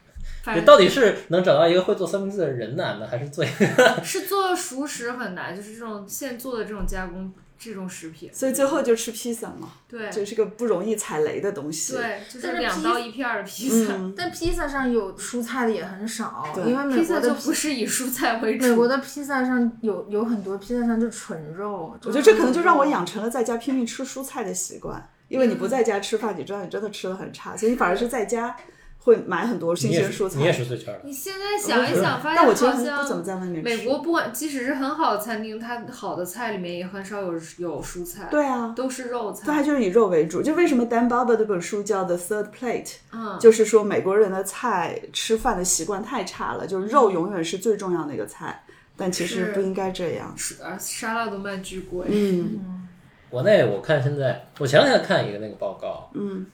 [0.54, 4.02] 你到底是能找到一个会做三明治的人难呢，还是做一个？
[4.04, 8.30] 是做熟食很难，就是这种现做的这种加工这种食品。
[8.34, 13.94] 所以最后就吃披萨嘛，对这是个不容易踩雷的东西。，对，就是两刀一片儿的披萨。
[13.94, 18.66] 嗯， 但披萨上有蔬菜的也很少，对因为美披萨国的就不是以蔬菜为主。
[18.66, 28.56] 美国的披萨上有有很多披萨上就纯肉，我觉得这可能就让我养成了在家拼命吃蔬菜的习惯，因为你不在家吃饭，你知道你真的吃的很差，所以你反而是在家
[29.02, 30.40] 会买很多新鲜蔬菜。
[30.40, 31.00] 你也是最圈的。
[31.04, 33.62] 你现在想一想，发但我现好其实不怎么在外面吃。
[33.62, 39.66] 美国不管即使是很好的餐厅，它好的菜里面也很少有有蔬菜，对啊，都是肉它还菜。
[39.66, 40.42] 就是以肉为主。
[40.42, 48.64] 就为什么 Dan Barber 那本书叫《The Third Plate》，嗯，就是说美国人的菜吃饭的习惯太差了，就是肉永远是最重要的一个菜，
[48.98, 50.34] 但其实不应该这样。
[50.36, 52.06] 是啊，沙拉都卖巨贵。
[52.10, 52.88] 嗯
[53.30, 56.48] 国内我看现在，我前两天看一个那个报告，嗯，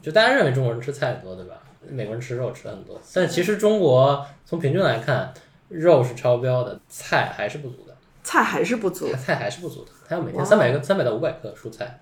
[0.00, 1.56] 就大家认为中国人吃菜多，对吧？
[1.90, 5.32] 美国人吃肉吃的很多，但其实中国从平均来看，
[5.68, 9.90] 肉是超标的，菜还是不足的，菜还是不足，菜还是不足的。
[10.08, 11.98] 它要每天哇三百个三百到五百克蔬菜，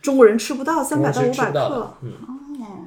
[0.00, 1.96] 中国人吃不到三百到五百克。。
[2.02, 2.12] 嗯，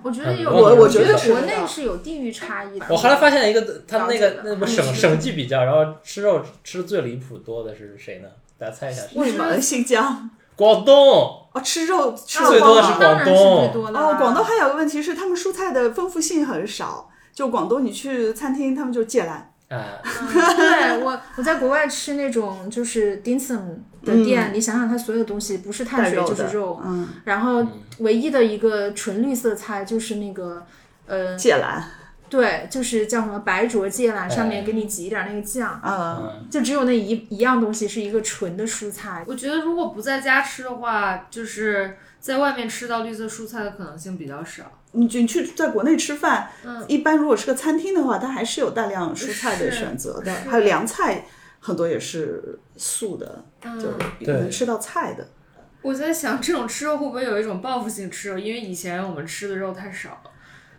[0.03, 2.85] 我觉得有，我我觉得国内是有地域差异的。
[2.89, 8.27] 我后来发现一个，他那个那个省省际比较，然后吃肉吃的最离谱多的是谁呢？
[8.57, 9.03] 大家猜一下？
[9.15, 10.29] 为什么新疆？
[10.61, 10.95] 广东。
[11.53, 13.33] 哦，吃肉吃最多的是广东。
[13.87, 17.09] 哦，广东还有个问题是，他们蔬菜的丰富性很少。
[17.33, 19.51] 就广东，你去餐厅，他们就芥蓝。
[19.69, 23.59] 哎，对我，我在国外吃那种就是 dim sum
[24.03, 27.65] 的店，你想想，它所有东西不是碳水就是肉，嗯，然后
[27.99, 30.65] 唯一的一个纯绿色菜就是那个，
[31.05, 31.81] 呃，芥蓝，
[32.31, 39.25] 对，就是叫什么白灼芥蓝，上面哎给你挤一点那个酱，嗯，就只有那一一样东西是一个纯的蔬菜。
[39.27, 44.63] 我觉得如果不在家吃的话，就是在外面吃到绿色蔬菜的可能性比较少。
[44.93, 51.25] 你你去在国内吃饭，嗯一般如果是个餐厅的话，它还是有大量蔬菜的选择的，还有凉菜，
[51.59, 55.27] 很多也是素的，就是对能吃到菜的。
[55.81, 58.37] 我在想，这种吃肉会不会有一种报复性吃肉？
[58.37, 60.31] 因为以前我们吃的肉太少了，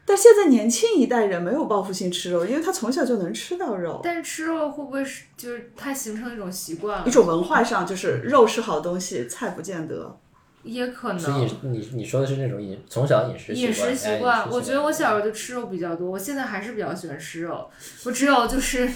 [0.05, 4.01] 但现在年轻一代人没有报复性吃肉，因为他从小就能吃到肉。
[4.03, 7.07] 但是吃肉会不会是就是他形成一种习惯了？
[7.07, 10.19] 一种文化上就是肉是好东西，菜不见得。
[10.65, 11.41] 也可能。
[11.41, 17.69] 你你你说的是那种饮从小饮食饮食习惯，我觉得我小时候就吃肉比较多，我现在还是比较喜欢吃肉。
[18.05, 18.89] 我只有就是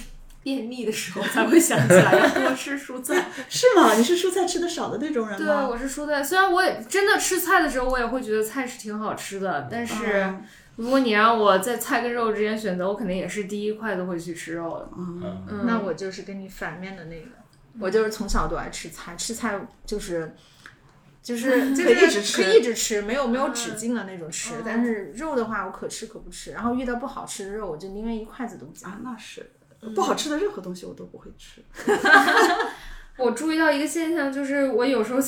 [0.44, 3.26] 便秘的时候才会想起来要多吃蔬菜。
[3.50, 3.94] 是吗？
[3.94, 5.68] 你是蔬菜吃的少的那种人对，吗？
[5.68, 6.22] 我是蔬菜。
[6.22, 10.44] 虽然我也真的吃菜的时候，我也会觉得菜是挺好吃的，但是嗯
[10.76, 14.88] 如果你让我在菜跟肉之间选择，我肯定也是第一筷子会去吃肉的。
[14.96, 17.26] 嗯，那我就是跟你反面的那个，
[17.80, 20.34] 我就是从小都爱吃菜，吃菜就是。
[21.22, 24.52] 就是 就可以一直吃是可以一直吃，没有没有止境的那种吃。
[24.64, 26.52] 但是肉的话，我可吃可不吃。
[26.52, 28.86] 然后遇到不好吃的肉，我就宁愿一筷子都不夹。
[28.86, 29.44] 啊，那是
[29.92, 31.60] 不好吃的任何东西我都不会吃。
[33.18, 35.20] 我注意到一个现象，就是我有时候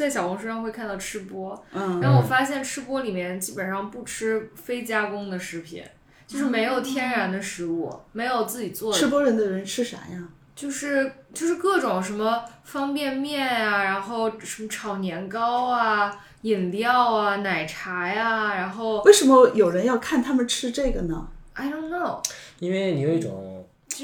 [0.00, 5.84] 在在小红书上会看到吃播，嗯，然后我发现吃播里面基本上不吃非加工的食品，
[6.26, 10.28] 就是没有天然的食物，没有自己做的吃播人的人吃啥呀？
[10.56, 22.22] 就是就是各种什么方便面啊、然后什么炒年糕啊、饮料啊、奶茶呀、然后为什么有人要看他们吃这个呢？I don't know，
[22.58, 23.49] 因为你有一种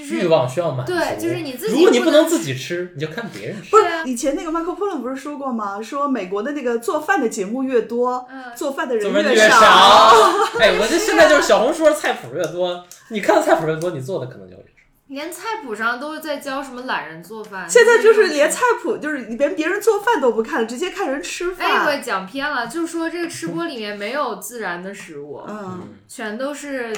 [0.03, 0.93] 就是欲望需要满足。
[0.93, 3.71] 对就是你自己如果你不能自己吃，你就看别人吃。
[3.71, 5.81] 不是啊以前那个 Michael Pollan 不是说过吗？
[5.81, 9.57] 说美国的那个做饭的节目越多，嗯做饭的人越少。
[10.61, 14.67] 哎，我这现在就是小红书上菜谱越多，你看的菜谱越多，你做的可能就越少。
[15.09, 18.61] 连菜谱上都是在教什么懒人做饭，现在就是连菜。
[18.83, 21.97] 谱，就是连别人做饭都不看了，直接看人吃饭哎，我饭。
[21.97, 26.93] 也讲偏了，就是说这个吃播里面没有自然的食物，嗯，全都是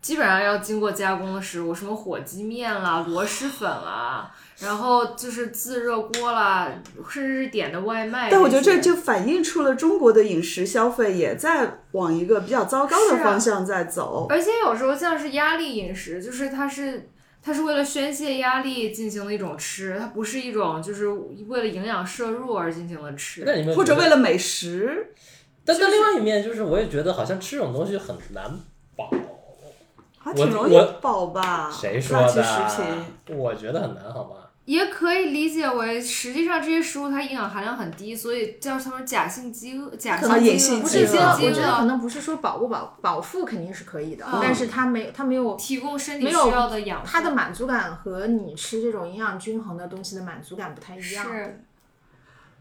[0.00, 6.72] 基本上要经过加工的食物，什么火鸡面啦、 螺蛳粉啦，然后就是自热锅啦，
[7.10, 8.30] 甚至是点的外卖。
[8.30, 14.26] 但我觉得这就反映出了中国的饮食消费也在往一个比较糟糕的方向在走。
[14.30, 17.10] 而且有时候像是压力饮食，就是它是
[17.42, 23.42] 它是为了宣泄压力进行的一种吃，它不是一种就是为了营养摄入而进行的吃。
[23.44, 25.12] 那你们或者为了美食，
[25.64, 28.50] 但但另外一面就是，我也觉得好像吃这种东西很难
[28.96, 29.10] 饱。
[30.32, 31.70] 还我挺容易我饱吧？
[31.70, 32.42] 谁说的？
[32.42, 32.82] 食
[33.26, 33.36] 品。
[33.36, 34.36] 我觉得很难，好吗？
[34.66, 47.10] 也可以理解为，实际上这些食物它营养含量很低，所以叫他们假性饥饿、假性饥饿，性饥饿不是饥饿，饥我觉得可，能不是说饱不饱，饱腹肯定是可以的，嗯但是它没它没有提供身体需要的养分。
[47.10, 51.26] 它的满足感和你吃这种营养均衡的东西的满足感不太一样。
[51.26, 51.64] 是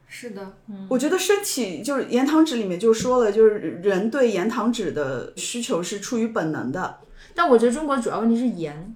[0.07, 0.53] 是的，
[0.87, 6.97] 我觉得身体就是盐糖脂里面就说了，就是人对盐糖脂的需求是出于本能的。
[7.35, 8.95] 但我觉得中国主要问题是盐，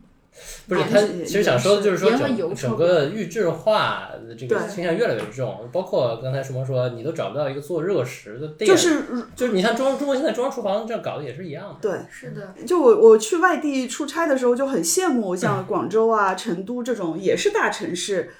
[0.67, 9.03] 不是他，其实想说的就是说盐和整油整个预制化的这个对倾向越来越重，包括刚才什么说，你都找不到一个做热食的店，就是
[9.35, 11.77] 就是你像中中国现在中央厨房这样搞的也是一样的。
[11.81, 18.33] 对，是的，就我我去外地出差的时候就很羡慕，像 广州啊、成都这种也是大城市。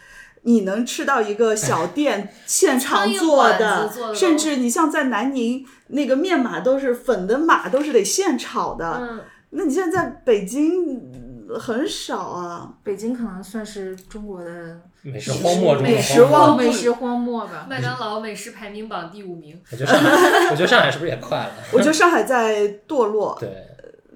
[0.46, 9.24] 你能吃到一个小店 现场做的做的，甚至你像在南宁那个面码都是粉的码都是得现炒的。
[9.54, 16.40] 嗯，那你现在在北京嗯很少啊，北京可能算是中国的美食荒漠中的美食荒漠。
[16.48, 17.68] 荒美食荒漠吧。
[17.70, 21.52] 麦当劳美食排名榜第五名， 我觉得上海，我觉得上海是不是也快了？
[21.72, 23.50] 我觉得上海在堕落，对，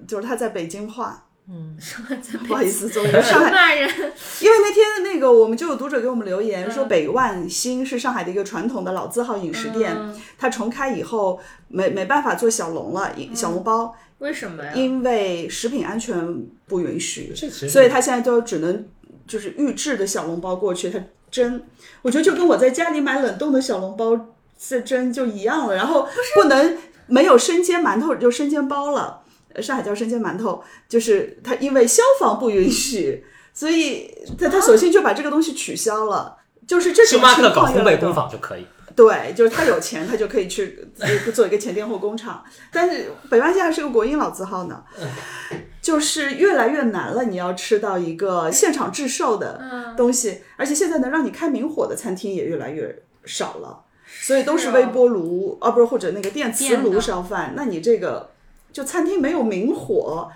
[0.06, 1.24] 就是它在北京化。
[1.50, 1.78] 嗯，
[2.46, 3.50] 不好意思，作为 上海。
[3.50, 10.14] 骂人，因为那天那个我们就有读者给我们留言说，北万兴是上海的一个传统的老字号饮食店，嗯。
[10.36, 14.72] 它重开以后没没办法做小笼了，小笼包，为什么呀？
[14.74, 17.32] 因为食品安全不允许，
[17.68, 18.86] 所以他现在就只能
[19.26, 20.98] 就是预制的小笼包过去，他
[21.30, 21.62] 蒸，
[22.02, 26.76] 我觉得就跟我在家里买冷冻的小笼包再蒸就一样了，然后不能
[27.06, 29.22] 没有生煎馒头就生煎包了。
[29.54, 33.24] 呃上海叫生煎馒头，就是他因为消防不允许，
[33.54, 36.36] 所以他他索性就把这个东西取消了。
[36.66, 38.66] 就是这种星巴克搞情况越来越多烘焙工坊就可以。
[38.98, 42.42] 对，就是他有钱，他就可以去呃做一个前店后工厂。
[42.72, 44.82] 但是北半夏是个国营老字号呢，
[45.80, 47.22] 就是越来越难了。
[47.22, 57.52] 你要吃到一个现场制售的东西，而且现在能让你开明火的餐厅也越来越少了，所以都是微波炉啊，不是或者那个电磁炉烧饭。
[57.54, 58.30] 那你这个
[58.72, 60.28] 就餐厅没有明火，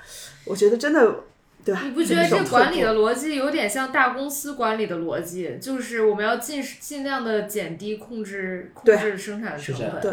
[0.44, 1.24] 我觉得真的。
[1.64, 1.80] 对吧？
[1.84, 5.58] 你不觉得这管理的逻辑有点像大公司管理的逻辑？
[5.60, 10.00] 就是我们要尽尽量的减低控制控制生产成本。
[10.00, 10.10] 对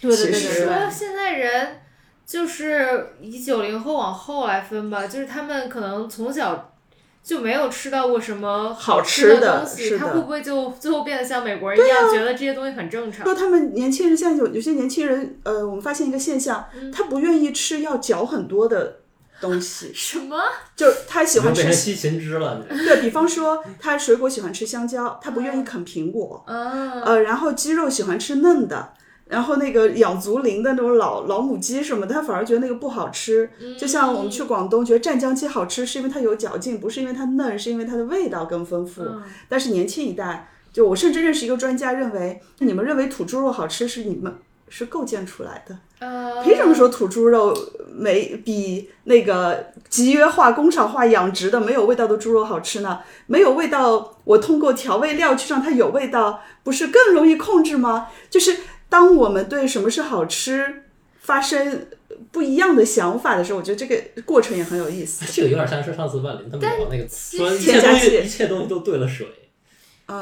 [0.00, 1.80] 对对对其实对对，说现在人
[2.24, 6.74] 就是以九零后往后来分吧，就是他们可能从小
[7.22, 13.34] 就没有吃到过什么好吃吃的东西，他会不会就最后变得像美国人一样，觉得这些东西很正常说？
[13.34, 19.00] 他们年轻人现在有有些年轻人，呃，我们发现一个现象，他不愿意吃要嚼很多的
[19.40, 20.36] 东西， 什么？
[20.74, 28.92] 就是他喜欢吃，西芹汁了，对比方说他水果喜欢吃香蕉， 他不愿意啃苹果，嗯，呃，然后鸡肉喜欢吃嫩的。
[29.28, 33.50] 然后那个养足龄的那种老老母鸡什么的，他反而觉得那个不好吃。
[33.76, 39.02] 就像我们去广东，觉得湛江鸡好吃，是因为它有嚼劲，不是因为它嫩，是因为它的味道更丰富。
[39.48, 44.32] 但是年轻一代，就我甚至认识一个专家认为，你们认为土猪肉好吃是你们
[44.68, 45.76] 是构建出来的。
[45.98, 47.56] 呃，凭什么说土猪肉
[47.94, 53.00] 没比那个集约化、工厂化养殖的没有味道的猪肉好吃呢？
[53.26, 58.08] 没有味道，我通过调味料去让它有味道，不是更容易控制吗？
[58.28, 58.56] 就是
[58.88, 60.82] 当我们对什么是好吃
[61.20, 61.86] 发生
[62.30, 65.24] 不一样的想法的时候，我觉得这个过程也很有意思。
[65.32, 69.45] 这个有点像是上次万林他们聊那个说一切东西一切东西都兑了水，嗯，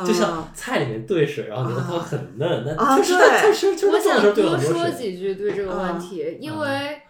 [0.07, 4.59] 就像菜里面兑水，然后觉得它很嫩，那啊就是我想多多。
[4.59, 7.03] 说几句对这个问题，嗯因为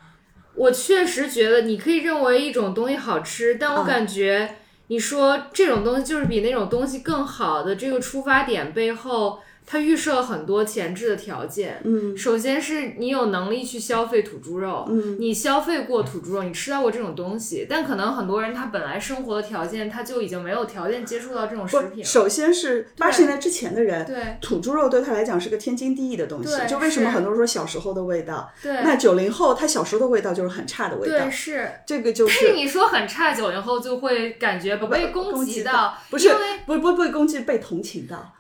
[0.56, 4.56] 我确实觉得你可以认为一种东西好吃，但我嗯感觉
[4.88, 11.80] 你说这种东西就是比那种东西更好的这个出发点背后，它预设了很多前置的条件。
[11.84, 22.04] 嗯首先是你有能力去消费土猪肉，嗯你消费过土猪肉，你吃到过这种东西，但可能很多人他本来生活的条件他就已经没有条件接触到这种食，品了。
[22.04, 24.04] 首先是八十年代之前的人。
[24.06, 31.70] 对土猪肉对他来讲是个天经地义的东西，就为什么很多人说小时候的味道，对那九零后他小时候的味道就是很差的味道对，是。
[31.86, 38.32] 这个就但是你说很差，九零后就会感觉不被攻攻击到到，，不是因为不不不被攻击，被同情到。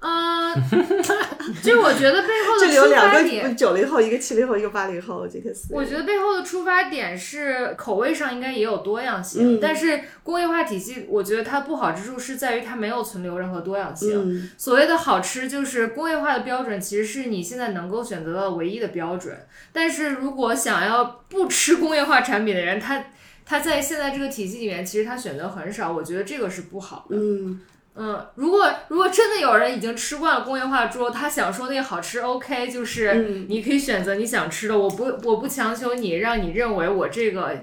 [0.00, 0.54] 嗯，
[1.60, 5.84] 就我觉得背后的出发点，九零后，一个七零后，一个八零后，今天四个人。
[5.84, 14.14] 我觉得背后的出发点是口味上应该也有多样性，嗯但是工业化体系，我觉得它不好之处是在于它没有存留任何多样性。
[14.14, 19.36] 嗯所谓的好吃，就是工业化的标准，其实是你现在能够选择到唯一的标准。
[19.72, 23.04] 但是如果想要不吃工业化产品的人，他
[23.44, 27.16] 他在现在这个体系里面，其实他选择很少，我觉得这个是不好的。
[27.16, 27.60] 嗯，
[28.00, 37.62] 嗯，如果如果真的有人已经吃惯了工业化猪肉，他想说那个好吃，OK，就是嗯你可以选择你想吃的，我不我不强求你，让你认为我这个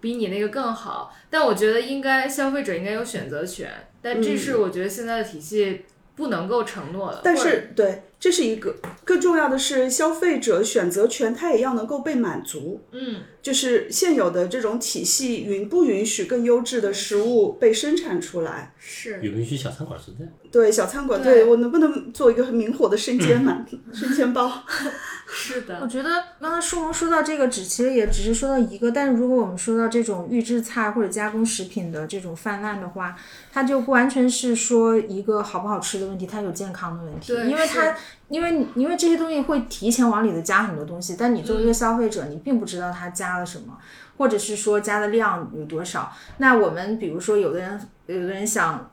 [0.00, 3.70] 比你那个更好，但我觉得应该消费者应该有选择权，
[4.00, 5.84] 但这是我觉得现在的体系
[6.16, 7.18] 不能够承诺的。
[7.18, 8.74] 嗯但是对，这是一个。
[9.04, 12.80] 更重要的是，消费者选择权它也要能够被满足。
[12.90, 18.72] 嗯，就是现有的这种体系允不允许更优质的食物被生产出来？
[18.78, 20.24] 是允不允许小餐馆存在？
[20.50, 24.50] 对小餐馆，对对我能不能做一个很明火的生煎满 生煎包？
[25.28, 26.08] 是的我，觉得
[26.40, 33.14] 刚才舒萌说到这个，只其实也只是说到一个，但是如果我们说到这种预制菜或者加工食品的这种泛滥的话，
[33.52, 37.94] 它就不完全是说一个好不好吃的问题，它有健康的问题，因为它是
[38.28, 43.78] 因为因为这些东西会提前往里头加很多东西，但你作为一个消费者，你并不知道它加了什么，
[44.16, 46.12] 或者是说加的量有多少。
[46.38, 48.90] 那我们比如说，有的人有的人想。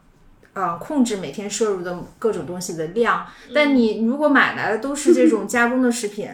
[0.53, 6.27] 呃，控制每天摄入的各种东西的量，但你如果买来的都是这种 加工的食品，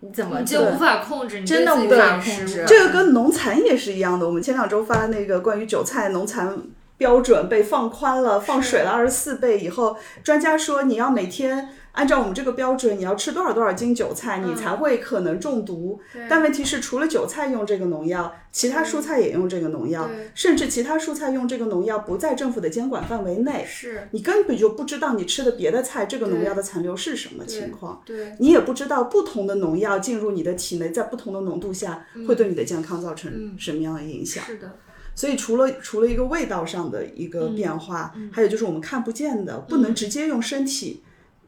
[0.00, 4.26] 你怎么就无法控制，你真的无法控制这个跟农残也是一样的。
[4.26, 6.54] 我们前两周发的那个关于韭菜农残
[6.98, 16.00] 标准被放宽了，放水了二十四倍以后，专家说你要每天按照我们这个标准，你要吃多少多少斤韭菜，你才会可能中毒。
[16.28, 23.64] 但问题是，除了韭菜用这个农药，其他蔬菜也用这个农药，甚至其他蔬菜用这个农药不在政府的监管范围内。
[23.68, 24.08] 是。
[24.12, 34.42] 你根本就不知道你吃的别的菜这个农药的残留是什么情况，对你也不知道不同的农药进入你的体内，在不同的浓度下会对你的健康造成什么样的影响。
[34.46, 34.78] 是的，
[35.14, 37.30] 所以除了除了一个味道上的一嗯。
[37.30, 41.02] 个变化，还有就是我们看不见的，不能直接用身体。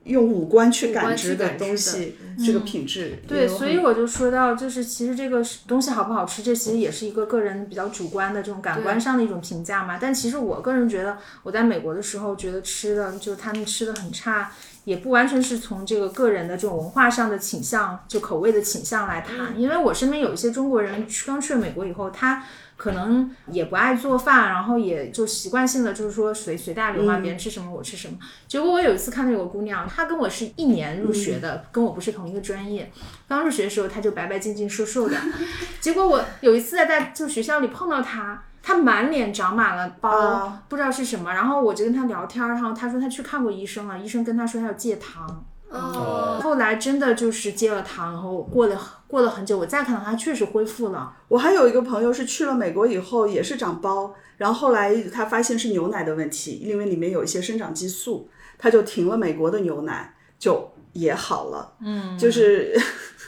[0.05, 9.98] 用五官去感知的东西，这个品质也对，所以我就说到，就是其实这个东西好不好吃，这其实也是一个个人比较主观的这种感官上的一种评价嘛。
[10.00, 14.52] 但其实我个人觉得，我在美国的时候觉得吃的，就是他们吃的很差，
[14.84, 19.59] 也不完全是从这个个人的这种文化上的倾向，就口味的倾向来谈。
[19.59, 22.44] 因为我身边有一些中国人刚去了美国以后，他
[22.76, 28.16] 可能也不爱做饭，然后也就习惯性的就是说随随大流嘛，别人吃什么我吃什么。
[28.48, 32.90] 结果我有一次看到有个姑娘，她跟我是一年入学的，跟我不是同一个专业。
[33.28, 35.16] 刚入学的时候，她就白白净净瘦瘦的。
[35.80, 38.42] 结果我有一次在在就学校里碰到她。
[38.66, 41.30] 她满脸长满了包，啊不知道是什么。
[41.30, 45.44] 然后我就跟她聊天儿，然后她说她去看过医生了，医生跟她说她要戒糖。
[45.74, 51.14] 哦，后来真的就是戒了糖，然后过了过了很久，我再看到他确实恢复了。
[51.28, 61.72] 我还有一个朋友是去了美国以后也是长包，然后后来他发现是牛奶的问题，因为里面有一些生长激素，他就停了美国的牛奶，就也好了。
[61.80, 62.80] 嗯，就是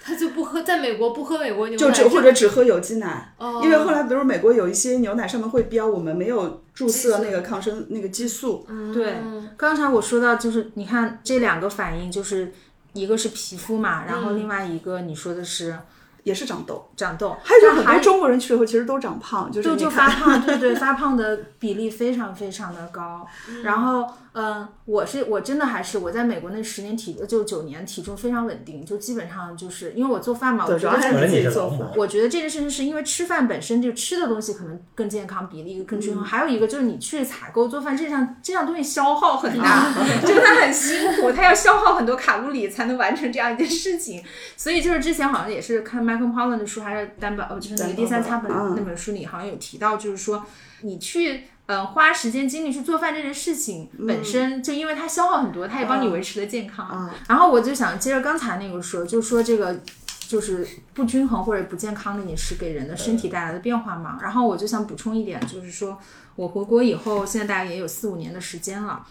[0.07, 9.17] 他就不喝，在美国不喝美国牛奶，就只或者只喝有机奶，哦因为后来比如美国有一些牛奶上面会标我们没有注射那个抗生那个激素，对，
[9.57, 12.53] 刚才我说到就是你看这两个反应，就是
[12.93, 15.77] 一个是皮肤嘛，然后另外一个你说的是
[16.23, 16.89] 也是长痘。
[16.97, 23.27] 长痘，还有就是很还多中国人去了以后其实都长胖，就是就发胖，对对，发胖的比例非常非常的高。
[23.63, 24.07] 然后，
[24.39, 31.91] 嗯，我是我真的还是我在美国那十年体就九年体重非常稳定，就基本上就是因为我做饭嘛，我，主要还是自己做饭。
[31.97, 36.23] 我觉得这件事情是因为吃饭本身就吃的东西可能更健康，比例更均衡。
[36.23, 44.23] 还有一个就是你去采购做饭这项这项东西消耗很大，就是它很辛苦，它要消耗很多卡路里才能完成这样一件事情。
[44.55, 50.45] 所以就是之前好像也是看 Michael Pollan 的书，还是单本哦就是那个第三餐本嗯那本书里好像有提到，就是说
[50.83, 51.45] 你去。
[51.67, 56.89] 嗯，花时间精力去做饭这件事情本身，就因为它消耗很多，它也帮你维持了健康。
[56.93, 59.81] 嗯然后我就想接着刚才那个说，就说这个
[60.29, 64.19] 就是不均衡或者不健康的饮食给人的身体带来的变化嘛。
[64.23, 65.99] 然后我就想补充一点，就是说
[66.37, 69.05] 我回国以后，现在大概也有四五年的时间了。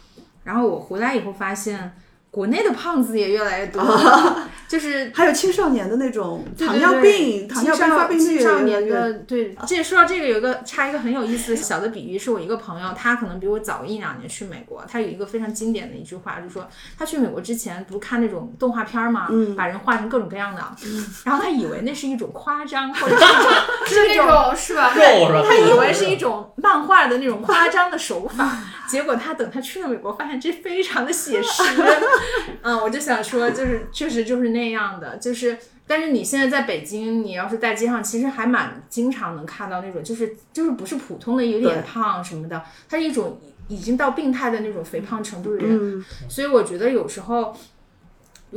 [0.45, 1.93] 然后我回来以后发现，
[2.35, 16.67] 国内的胖子也越来越多了， 就是 还有青少年的那种糖尿对病，糖尿病少发病率青少年的对，这说到这个有一个插一个很有意思的小的比喻，是我一个朋友，他可能比我早一两年去美国，他有一个非常经典的一句话，就是说
[16.99, 20.61] 他去美国之前不是看那种动画片儿嘛，嗯把人画成各种各样的，
[21.23, 24.93] 然后他以为那是一种夸张 或者是一种是那种是吧？
[24.93, 25.41] 肉是吧？
[25.47, 28.57] 他以为是一种漫画的那种夸张的手法，
[28.89, 31.63] 结果他等他去了美国，发现这非常的写实。
[32.61, 35.57] 嗯，我就想说，就是确实就是那样的，就是。
[35.87, 42.59] 但是你现在在北京，你要是在街上，其实还蛮经常能看到那种，就是就是不是普通的有点胖什么的，
[42.89, 45.99] 它是一种已经到病态的那种肥胖程度的人。
[45.99, 47.55] 嗯，所以我觉得有时候。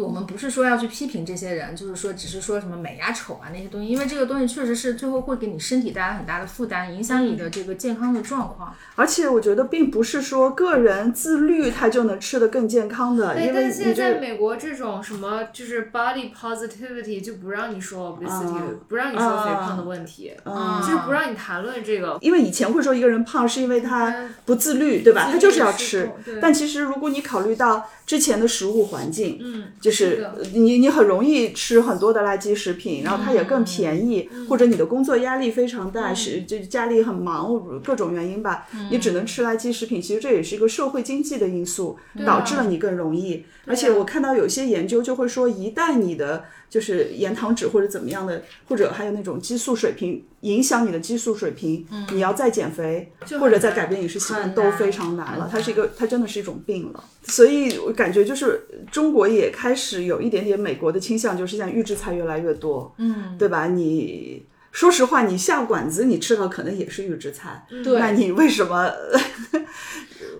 [0.02, 8.74] 我们不是说要去批评这些人，就是说只是说什么美呀、丑啊那些东西，因为这个东西确实是最后会给你身体带来很大的负担，影响你的这个健康的状况。
[8.94, 22.18] 而且我觉得并不是说个人自律他就能吃得更健康的，对，因为但现在在美国这种什么就是 body positivity 就不让你说 obesity，、嗯不让你说肥胖的问题，嗯就是不让你谈论这个。
[22.20, 25.28] 因为以前会说一个人胖是因为他嗯不自律，对吧？
[25.30, 26.10] 他就是要吃。
[26.40, 40.00] 但其实如果你考虑到之前的食物环境，嗯，就是你你很容易吃很多的垃圾食品，然后它也嗯更便宜，或者你的工作压力非常大，是就家里很忙，各种原因吧，嗯你只能吃垃圾食品。
[40.00, 43.44] 其实这也是一个社会经济的因素，啊导致了你更容易。
[43.66, 55.46] 而且我看到有些研究就会说，一旦你的就是盐糖脂或者怎么样的，或者还有那种激素水平影响你的激素水平，你要再减肥或者再改变饮食习惯都非常难了。
[55.52, 57.04] 它是一个，它真的是一种病了。
[57.24, 63.66] 所以我感觉就是中国也开始有一点点美国的倾向，就是像预制菜越来越多，嗯，对吧？
[63.66, 64.46] 你。
[64.78, 68.88] 说实话，你下馆子你吃的可能也是预制菜，对那你为什么？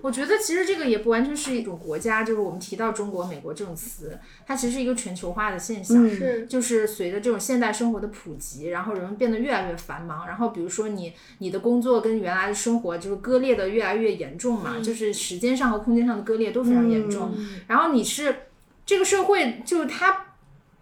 [0.01, 4.17] 我觉得其实这个也不完全是一种国家，就是我们提到中国、美国这种词，
[4.47, 6.09] 它其实是一个全球化的现象。
[6.09, 17.35] 是就是随着这种现代生活的普及，然后人们变得越来越繁忙，然后比如说你你的工作跟原来的生活就是割裂的越来越严重嘛，就是时间上和空间上的割裂都非常严重。
[17.67, 18.33] 然后你是
[18.85, 20.27] 这个社会，就是他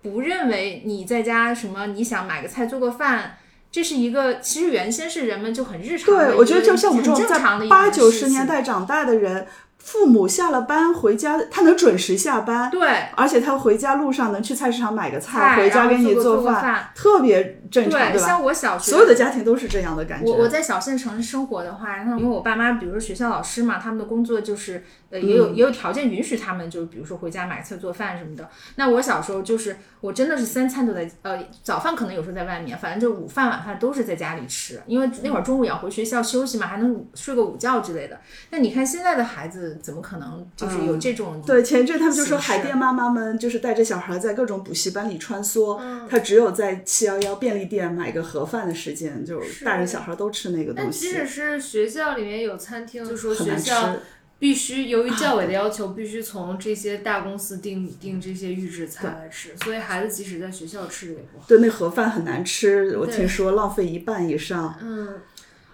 [0.04, 3.40] 不认为你在家什么，你想买个菜做个饭。
[3.72, 9.46] 这是一个，其实原先是人们就很日常的，对，我觉得就像我们这种在八九十年代长大的人，
[9.78, 18.26] 父母下了班回家，他能准时下班，对，而且他回家路上能去菜市场买个菜回家给你做饭，特别正常，对，吧？
[18.26, 20.30] 像我小学所有的家庭都是这样的感觉。
[20.30, 28.50] 我我在小县城生活的话，那因为我爸妈，比如说学校老师嘛，他们的工作就是呃也嗯有、也有条件允许他们，就是比如说回家买菜做饭什么的。
[28.76, 38.20] 那我小时候就是我真的是三餐都在呃早饭可能有时候在外面，反正就午饭晚饭都是在家里吃，因为那会儿中午也要回学校休息嘛，还能午睡个午觉之类的。
[38.50, 53.34] 那你看现在的孩子怎么可能就是有这种、嗯对，前一阵他们就说海淀妈妈们就是带着小孩在各种补习班里穿梭，嗯他只有在七幺幺便利店买个盒饭的时间，就大人小孩都吃那个东西但即使，是学校里面有餐厅，就说。
[53.38, 53.96] 学校
[54.40, 61.46] 必须由于教委的要求，必须从这些大公司订订这些预制菜来吃，所以孩子即使在学校吃的也不好。
[61.48, 65.22] 对，那盒饭很难吃，我听说浪费一半以上，嗯，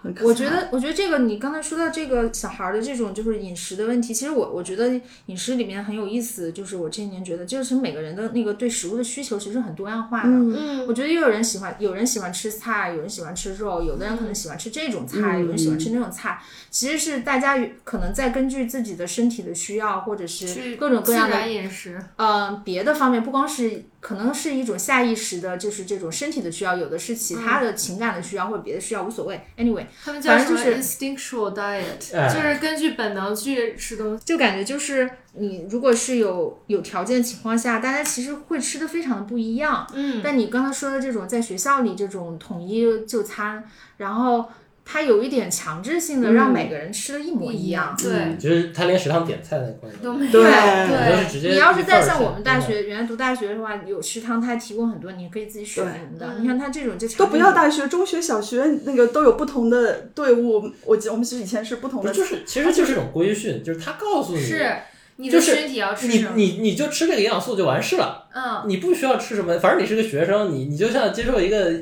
[0.04, 10.28] 很可我觉得，我觉得这个你刚才说到这个小孩儿的这种就是饮食的问题，其实我我觉得饮食里面很有意思，就是我这些年觉得，就是每个人的那个对食物的需求其实很多样化的。
[10.28, 10.86] 嗯。
[10.86, 16.38] 我觉得又有人喜欢，有人喜欢吃菜，有人喜欢吃肉，有的人可能喜欢吃这种菜，有人喜欢吃那种菜。
[16.70, 29.40] 其实是大家可能在根据自己的身体的需要，或者是各种各样的自然饮食，呃，别的方面不光是可能是一种下意识的，就是这种身体的需要，有的是其他的情感的需要或者别的需要，无所谓。
[29.56, 34.22] Anyway，他们叫什么反正就是 instinctual diet，、哎就是根据本能去吃东西。
[34.22, 39.90] 就感觉就是你如果是有有条件情况下，大家其实会吃的非常的不一样。
[39.94, 43.64] 嗯，但你刚才说的这种在学校里这种统一就餐，
[43.96, 44.44] 然后
[44.84, 47.94] 它有一点强制性的让每个人吃的一模一样。
[48.00, 50.32] 对，就是他连食堂点菜的都没有。
[50.32, 56.36] 对很多是直接你要是一份儿在像我们大学原来读大学的话，有食堂，它提供很多，你可以自己选什么的。
[56.38, 57.64] 你看他这种就都不要大。
[57.74, 60.70] 学、中学、小学那个都有不同的队伍。
[60.84, 64.70] 我记我们是以前是不同的，就是其实就是一种规训，就是他告诉你是
[65.16, 66.32] 你就是的身体要吃你什么？
[66.36, 71.72] 你你就吃这个营养素就完事了，嗯，你不需要吃什么，反正你是个学生，你你就像接受一个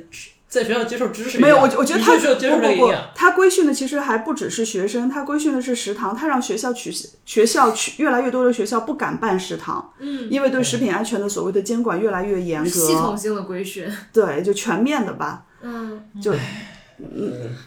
[0.52, 6.92] 在学校接受知识没有，我我觉得他你就需要接受不不不他规训的其实还不只是学生，他规训的是食堂，他让学校取
[7.24, 13.90] 学校取越来越多的学校不敢办食堂，嗯，因为对食品安全的所谓的监管越来越严格，系统性的规训。
[14.12, 16.34] 对，就全面的吧，嗯，就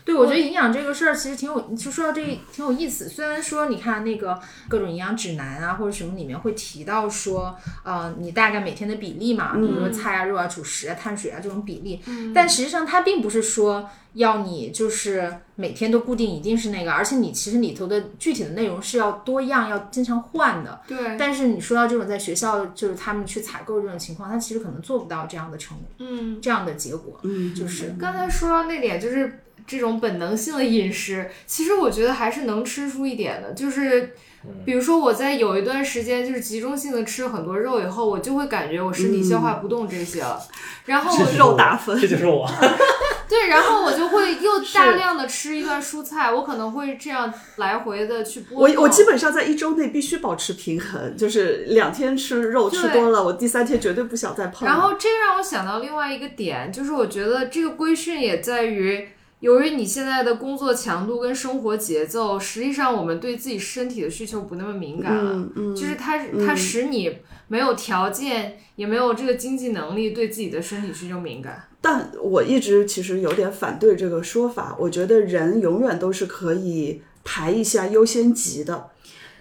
[0.04, 2.22] 对，我觉得营养这个事儿其实挺有，就说到这
[2.52, 3.10] 挺有意思。
[3.10, 12.02] 虽然说你看那个各种营养指南啊或者什么里面会提到说，呃，你大概每天的比例嘛，比如说菜啊、肉啊、主食啊、碳水啊这种比例，
[12.34, 20.82] 但实际上它并不是说要你就是每天都固定一定是那个，而且你其实里头的具体的内容是要多样，要经常换的。
[20.88, 34.16] 对，但是你说到这种在学校就是他们去采购这种情况，他其实可能做不到这样的成嗯，这样的结果，嗯，就是刚才说到那点，就是这种本能性的饮食，其实我觉得还是能吃出一点的，就是。
[34.64, 40.40] 比如说我在有一段时间就是集中性的吃很多肉以后，我就会感觉我身体消化不动这些了，
[40.86, 42.48] 然后肉打粉这就是我。
[43.36, 48.62] 对，然后我就会 又大量的吃一段蔬菜，我可能会这样来回的去波。
[48.62, 54.66] 我我基本上在一周内必须保持平衡，就是两天吃肉吃多了，我第三天绝对不想再碰。
[54.66, 59.10] 然后这个让我想到另外一个点，就是我觉得这个规训也在于，
[59.42, 67.18] 由于你现在的工作强度跟生活节奏，实际上我们对自己身体的需求不那么敏感了，嗯嗯就是它它使你
[67.48, 71.68] 没有条件，也没有这个经济能力对自己的身体需求敏感。
[71.82, 78.90] 但我一直其实有点反对这个说法，我觉得人永远都是可以排一下优先级的。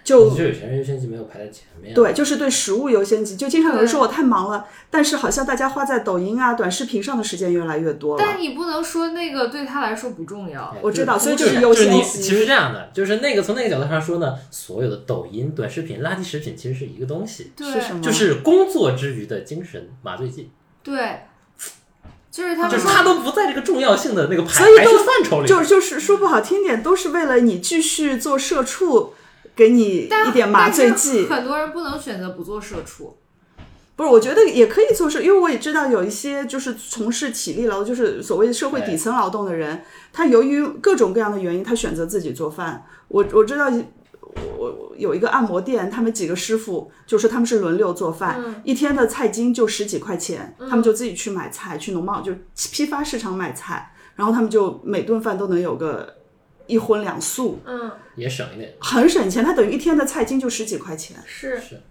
[0.05, 1.93] 就就有些人优先级没有排在前面。
[1.93, 3.35] 对，就是对食物优先级。
[3.35, 8.23] 就经常有人说我太忙了，但是好像大家花在抖音啊、短视频上的时间越来越多了。
[8.23, 10.73] 但你不能说那个对他来说不重要。
[10.83, 12.21] 我知道，所以就是优就是你先级。
[12.21, 18.01] 其实是这样的，就是那个从那个角度上说呢，所有的抖音、短视频、垃圾食品其实是一个东西，对是什么？
[18.01, 20.51] 就是工作之余的精神麻醉剂，
[20.83, 21.21] 对，
[22.29, 25.47] 就是他们说就是他都不在这个重要性的那个排所以都范畴里。
[25.47, 29.13] 就就是说不好听点，都是为了你继续做社畜，
[29.55, 31.25] 给你但一点麻醉剂。
[31.25, 33.17] 很多人不能选择不做社畜。
[33.95, 42.85] 不是，我觉得也可以做事，因为我也知道有一些就是从事体力劳，就是所谓社会底层劳动的人，他由于各种各样的原因，他选择自己做饭。
[43.07, 43.71] 我我知道。
[44.59, 52.33] 我我有一个按摩店，他们几个师傅就说他们是轮流做饭，一天的菜金就十几块钱，他们就自己去买菜，去农贸就
[52.73, 56.15] 批发市场买菜，然后他们就每顿饭都能有个
[56.67, 58.73] 一荤两素，嗯，也省一点。
[58.79, 59.43] 很省钱。
[59.43, 61.81] 他等于一天的菜金就十几块钱，是是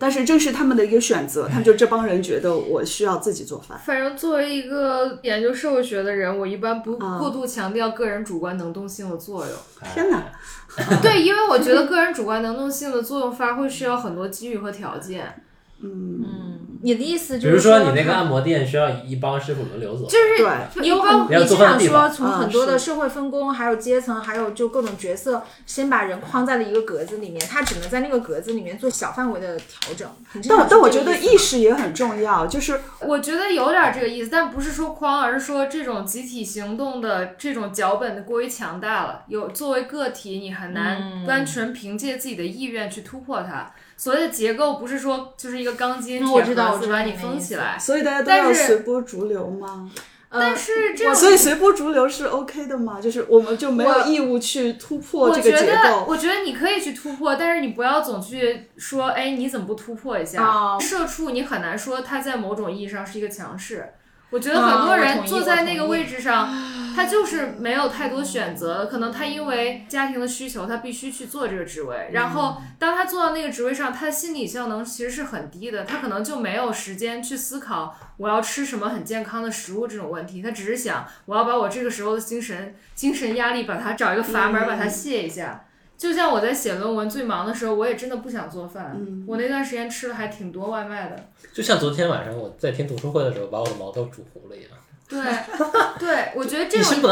[0.00, 3.76] 但是这是他们的一个选择，他们就这帮人觉得我需要自己做饭。
[3.84, 9.54] 反正作为一个研究社会学的人，我一般不啊过度强调个人主观能动性的作用。
[9.92, 10.22] 天哪！
[11.02, 15.42] 对，因为我觉得个人主观能动性的作用发挥需要很多机遇和条件。
[15.80, 30.08] 嗯嗯，你的意思就是比如说你那个按摩店需要一帮师傅轮流走，就是对你有一般很，要你是想说从很多的社会分工，还有阶层，还有就各种角色，先把人框在了一个格子里面，他只能在那个格子里面做小范围的调整。
[30.48, 39.22] 但但我觉得意识也很重要，就是我觉得有点这个意思，但不是说框，而是说这种集体行动的这种脚本过于强大了。
[39.26, 43.72] 有作为个体，你很难嗯单纯凭借自己的意愿去突破它。
[43.98, 47.78] 所谓的结构，不是说就是一个钢筋铁嗯我知道盒我知道子把你封起来。
[47.78, 49.90] 所以大家都要随波逐流吗？
[50.30, 53.00] 呃但是这种所以随波逐流是 OK 的吗？
[53.00, 56.04] 就是我们就没有义务去突破我这个结觉得，构。
[56.06, 60.44] 我觉得你可以去突破，但是你不要总去说，哎，你怎么不突破一下？
[60.44, 63.90] 哦社畜你很难说他在某种意义上是一个强势。
[64.30, 66.48] 我觉得哦很多人坐在那个位置上，
[66.94, 72.10] 他就是没有太多选择，可能他因为家庭的需求，他必须去做这个职位。
[72.12, 85.64] 然后当他坐到那个职位上，他的心理效能其实是很低的，他可能就没有时间去思考我要吃什么很健康的食物这种问题，他只是想我要把我这个时候的精神精神压力，把它找一个阀门把它卸一下。
[85.98, 88.96] 就像我在写论文最忙的时候，我也真的不想做饭。
[89.26, 91.16] 我那段时间吃了还挺多外卖的。
[91.52, 94.70] 就像昨天晚上我在听读书会的时候，把我的毛豆煮糊了一样。
[95.08, 95.18] 对，
[95.98, 97.02] 对，我觉得这种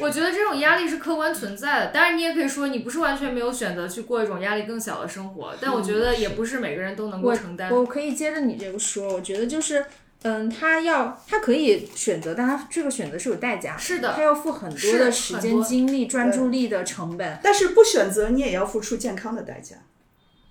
[0.00, 7.70] 我觉得这种压力是客观存在的，当然你也可以说你不是完全没有选择去过一种压力更小的生活，但我觉得也不是每个人都能够承担。
[7.70, 9.84] 我可以接着你这个说，我觉得就是。
[10.24, 17.38] 嗯，他要他可以选择，但他这个选择是有代价的，是的他要付很多的时间、精力、专注力的成本。
[17.42, 19.76] 但是不选择，你也要付出健康的代价。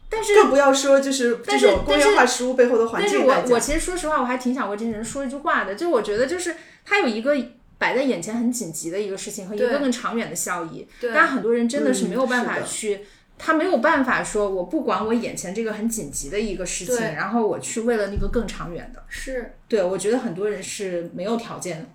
[0.10, 3.48] 但是更不要说就是这但是种工业化食物背后的环但是境代价。
[3.48, 6.56] 我我其实说实话，我还挺想为这些人说一句话的，就我觉得就是
[6.86, 7.36] 他有一个
[7.80, 13.02] 摆在眼前很紧急的一个事情和一个更长远的效益，对但很多人真的是嗯没有办法去。
[13.38, 19.04] 他没有办法说，我不管我眼前这个很紧急的一个事情，然后我去为了那个更长远的。
[19.10, 21.86] 是对，我觉得很多人是没有条件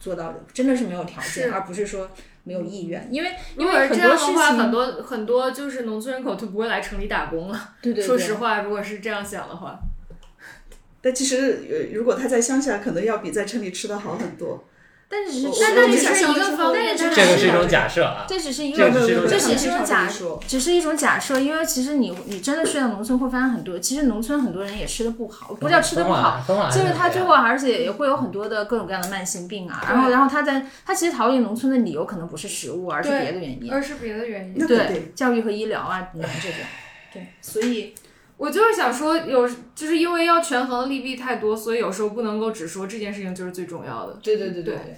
[0.00, 2.10] 做到的，真的是没有条件，而不是说
[2.42, 3.06] 没有意愿。
[3.10, 7.74] 因为因为很这样的话，多事情，很多很多就是农村人口就不会来城里打工了。
[7.80, 9.78] 对对对，说实话，如果是这样想的话，
[11.00, 14.64] 但其实呃，如果他在乡下，可能要比在城里吃的好很多。
[15.12, 18.24] 但是只是我但我我这只是一个方这个是一种假设啊。
[18.28, 26.40] 这只是一种假这只是一种假设只是一种假设，因为其实你你真的去到农村会发现很多，其实农村很多人也吃的不好，不叫吃的不好，
[26.70, 34.64] 就是他最后而且也会有很多的各种各样的慢性病啊，然后然后他在他其实逃离农村的理由可能不是食物，而是别的原因，而是别的原因。
[34.64, 36.58] 对，教育和医疗啊等等这种，
[37.12, 37.92] 对，所以
[38.40, 44.18] 我就是想说，有就是因为要权衡利弊太多，所以有时候不能够只说这件事情就是最重要的。
[44.22, 44.96] 对对对对对，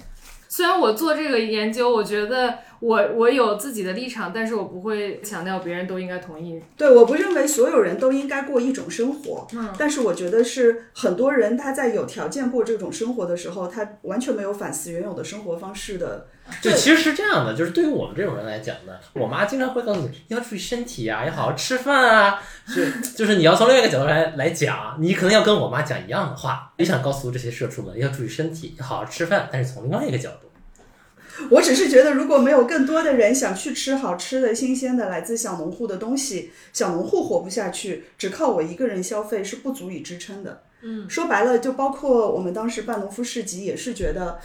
[0.49, 6.61] 虽然我做这个研究，我觉得我我有自己的立场，但是我不会强调别人都应该同意。
[6.77, 16.27] 对，我不认为所有人都应该过一种生活，嗯但是我觉得是很多人他在有条件过这种生活的时候，他完全没有反思原有的生活方式的。
[16.61, 22.83] 对，其实是这样的，就是对于我们这种人来讲呢，我妈经常会告诉你要注意身体啊，要好好吃饭啊，就
[23.17, 30.49] 就是你要从另外一个角度来来讲，你可能要跟我妈讲一样的话，也想告诉这些社畜们要注意身体，要好好吃饭，但是从另外一个角度。
[31.51, 40.63] 我只是觉得，如果没有更多的人想去吃好吃的、新鲜的、来自小农户的东西，小农户活不下去，只靠我一个人消费是不足以支撑的。
[40.83, 44.39] 嗯，说白了，就包括我们当时办农夫市集，也是觉得。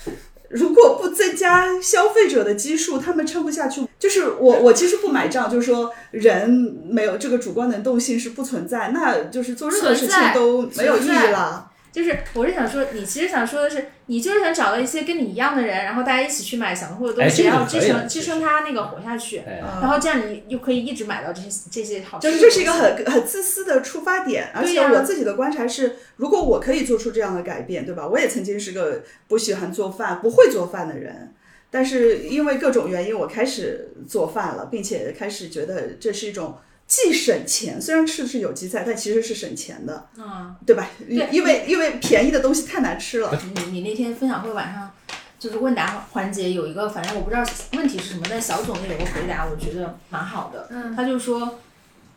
[0.50, 3.86] 如果不增加消费者的基数，他们撑不下去。
[4.00, 6.50] 就是我，我其实不买账，就是说人
[6.90, 11.67] 没有这个主观能动性是不存在，那就是做任何事情都没有意义了。
[11.98, 22.38] 就是我是想说，你其实想说的是，你就是想找到一些跟你一样的人，然后大家一起去买小农户的东西，然后支撑支撑他那个活下去，哎，然后这样你又可以一直买到这些这些好吃就。
[22.38, 28.08] 是这是一个很很自私的出发点，而且我自己的观察是，如果我可以做出这样的改变，对吧？
[28.08, 31.34] 我也曾经是个不喜欢做饭、不会做饭的人，
[31.72, 40.90] 但是因为各种原因，我开始做饭了，并且开始觉得这是一种既省钱，虽然吃的是有机菜，但其实是省钱的，嗯，对吧？
[40.98, 43.38] 对因为因为便宜的东西太难吃了。
[43.54, 44.90] 你你那天分享会晚上
[45.38, 50.68] 就是问答环节有一个，反正我不知道问题是什么，但小总的有个回答，我觉得蛮好的。
[50.72, 51.60] 嗯他就说，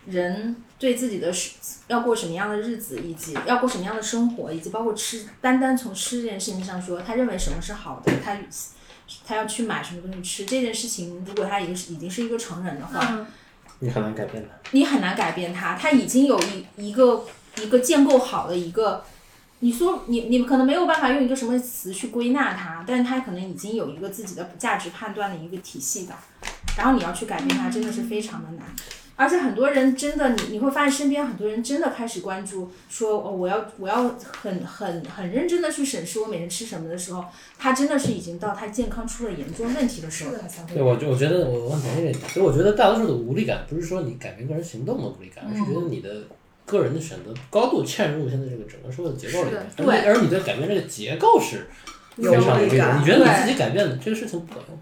[0.06, 1.50] 人对自己的是
[1.88, 8.38] 要过什么样的日子，以及要过什么样的生活，以及包括吃，单单从吃这件事情上说，他认为什么是好的，他
[9.26, 13.26] 他要去买什么东西吃这件事情，如果他已经是已经是一个成人的话，嗯，
[13.80, 14.70] 你很难改变它。
[14.70, 17.24] 你很难改变它，它已经有一一个
[17.60, 19.04] 一个建构好的一个，
[19.58, 26.14] 你说你你可能没有办法用一个什么词去归纳它，但是它可能已经有一个自己的价值判断的一个体系的，
[26.76, 28.66] 然后你要去改变它，真的是非常的难。
[29.20, 34.08] 而且很多人真的，你你会发现身边很多人真的开始关注，说哦，我要我要
[34.42, 37.22] 很很很认真的去审视我每天吃什么的时候，
[37.58, 40.72] 他真的是已经到他健康出了严重问题的时候，他才会。
[40.72, 46.22] 对，我就我觉得我问题这个，所以我觉得大多数的无力感不是说你改变个人行动的无力感，而是觉得你的
[46.64, 51.66] 个人的选择高度嵌入现在这个整个社会的结构里面，对而你而你对改变这个结构是
[52.16, 54.78] 非常无力无力感感，你觉得你自己改变的这个事情不管用。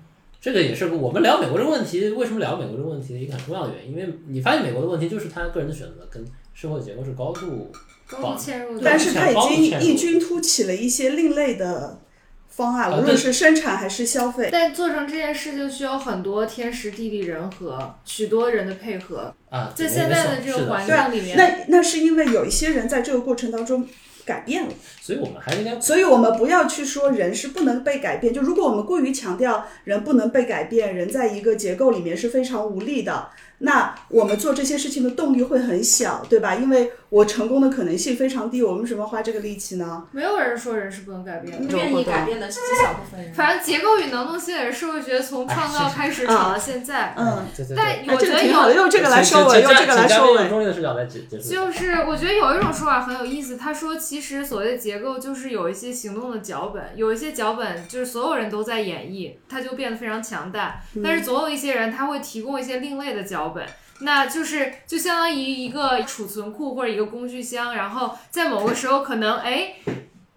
[0.49, 6.25] 这个也是我们聊美国这个问题，为什么聊美国这个问题的一个很重要的原因，因为你发现美国的问题就是他个人的选择跟
[6.55, 7.71] 社会结构是高度
[8.07, 8.81] 高度嵌入的。
[8.83, 12.01] 但是他已经异军突起了一些另类的
[12.49, 14.49] 方案，无论是生产还是消费。
[14.51, 19.35] 但做成这件事就需要很多天时地利人和，许多人的配合。
[19.51, 23.87] 啊，在现在的这个环境里面，那那是因为有一些人在这个过程当中
[24.29, 24.73] 改变了。
[25.01, 28.35] 所以我们还应该所以我们不要去说人是不能被改变。
[28.35, 36.55] 就如果我们过于强调人不能被改变，人在一个结构里面是非常无力的，那我们做这些事情的动力会很小，对吧？
[36.55, 40.05] 因为我成功的可能性非常低，我们为什么花这个力气呢？
[40.13, 41.77] 没有人说人是不能改变的。
[41.77, 43.35] 愿意改变的极小部分人。
[43.35, 47.15] 反正结构与能动性也是社会学从创造开始吵到现在。
[47.17, 50.37] 嗯，对对对但哎，我觉得这个挺好的，有，用这个来收尾，用这个来收尾。
[50.37, 51.49] 请嘉宾用中立的视角来解解释。
[51.49, 53.57] 就是我觉得有一种说法很有意思。
[53.57, 60.81] 他说，其实所谓的结构就是有一些行动的脚本，有一些脚本就是所有人都在演绎，它就变得非常强大。
[61.03, 63.67] 但是总有一些人他会提供一些另类的脚本。
[64.01, 69.75] 那就是就相当于一个储存库或者一个工具箱，然后在某个时候可能哎，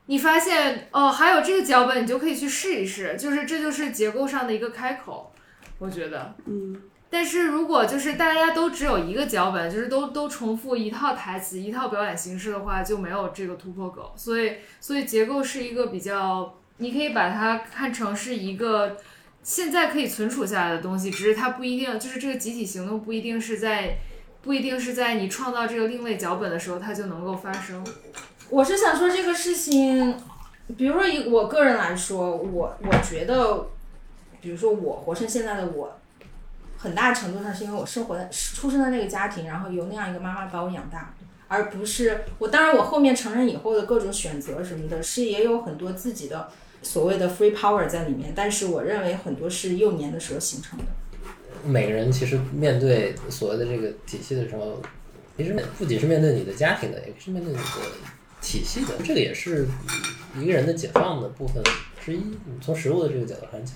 [0.07, 5.32] 你发现哦还有这个脚本，你就可以去试一试，就是这就是结构上的一个开口，
[5.78, 6.82] 我觉得，嗯。
[7.14, 14.14] 但是如果就是大家都只有一个脚本，就是都都重复一套台词、一套表演形式的话，就没有这个突破口。
[14.16, 18.95] 所以，所以结构是一个比较，你可以把它看成是一个
[19.43, 23.97] 现在可以存储下来的东西，只是它不一定，就是这个集体行动不一定是在，
[24.41, 27.85] 不一定是在你创造这个另类脚本的时候它就能够发生。
[28.49, 30.15] 我是想说这个事情，
[30.77, 33.67] 比如说以我个人来说，我我觉得，
[34.41, 35.97] 比如说我活成现在的我，
[36.77, 41.13] 很大程度上是因为我生活在出生在那个家庭，然后由那样一个妈妈把我养大，
[41.47, 42.47] 而不是我。
[42.47, 46.49] 当然，我后面成人以后的各种选择什么的，是也有很多自己的
[46.82, 50.86] 所谓的 free power 在里面，但是我认为很多是幼年的时候形成的。
[51.63, 54.82] 每个人其实面对所谓的这个体系的时候，
[55.38, 57.63] 其实不仅是面对你的家庭的，也是面对你的
[58.41, 59.67] 体系的，这个也是
[60.39, 61.61] 一个人的解放的部分
[62.03, 62.21] 之一。
[62.59, 63.75] 从食物的这个角度上讲，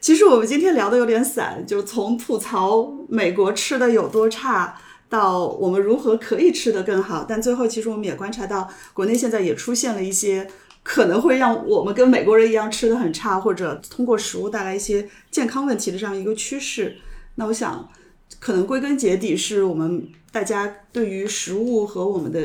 [0.00, 4.76] 其实我们今天聊的有点散，就从吐槽美国吃的有多差，
[5.08, 10.48] 到我们如何可以吃得更好，但最后其实我们也观察到，国内现在也出现了一些
[10.82, 16.96] 可能会让我们跟美国人一样吃的很差，或者通过食物带来一些健康问题的这样一个趋势。
[17.36, 17.88] 那我想，
[18.38, 22.40] 可能归根结底是我们大家对于食物和我们的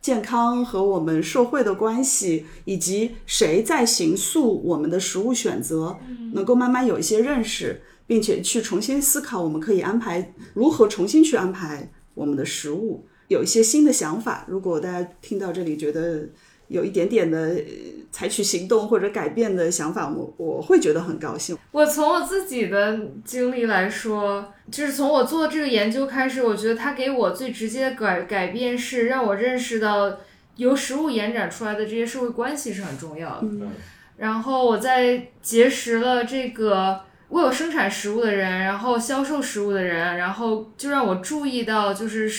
[0.00, 5.98] 健康和我们社会的关系，以及谁在形塑我们的食物选择，
[6.32, 14.46] 能够慢慢有一些认识，并且去重新思考，我们可以安排如何重新去安排我们的食物，有一些新的想法。
[14.48, 16.28] 如果大家听到这里觉得
[16.70, 17.62] 有一点点的呃
[18.10, 21.56] 采取行动或者改变的想法，我我会觉得很高兴。
[21.72, 30.18] 我从我自己的经历来说，就是从我做这个研究开始，我觉得它给我最直接的改改变是让我认识到
[30.56, 33.42] 由食物延展出来的这些社会关系是很重要的。
[33.42, 33.70] 嗯
[34.16, 37.00] 然后我在结识了这个
[37.30, 42.30] 为我生产食物的人，然后销售食物的人，然后就让我注意到，就是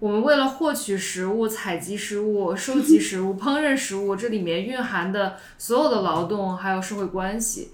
[0.00, 7.72] 我们为了获取食物、采集食物、收集食物、烹饪食物，这里面蕴含的所有的劳动还有社会关系。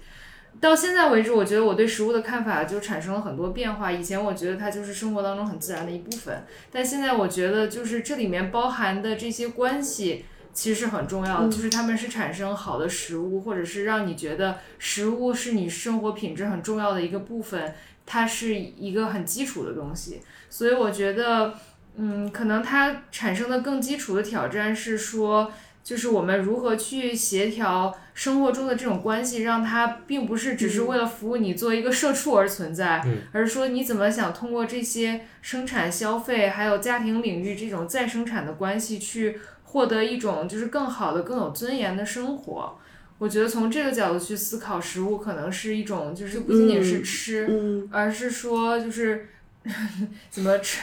[0.59, 3.91] 到现在为止，我觉得我对食物的看法就产生了很多变化。
[3.91, 20.21] 以前我觉得它就是生活当中很自然的一部分，但现在我觉得就是这里面包含的这些关系其实是很重要的，就是它们是产生好的食物，或者是让你觉得食物是你生活品质很重要的一个部分，它是一个很基础的东西。
[20.49, 21.53] 所以我觉得，
[21.97, 25.51] 嗯，可能它产生的更基础的挑战是说。
[25.85, 42.79] 就是我们如何去协调生活中的这种关系，让它并不是只是为了服务你作为一个社畜而存在，嗯而是说你怎么想通过这些生产、消费还有家庭领域这种再生产的关系，去获得一种就是更好的、更有尊严的生活。
[43.19, 49.27] 我觉得从这个角度去思考食物，可能是一种就是不仅仅是吃，嗯，而是说就是
[50.29, 50.79] 怎么吃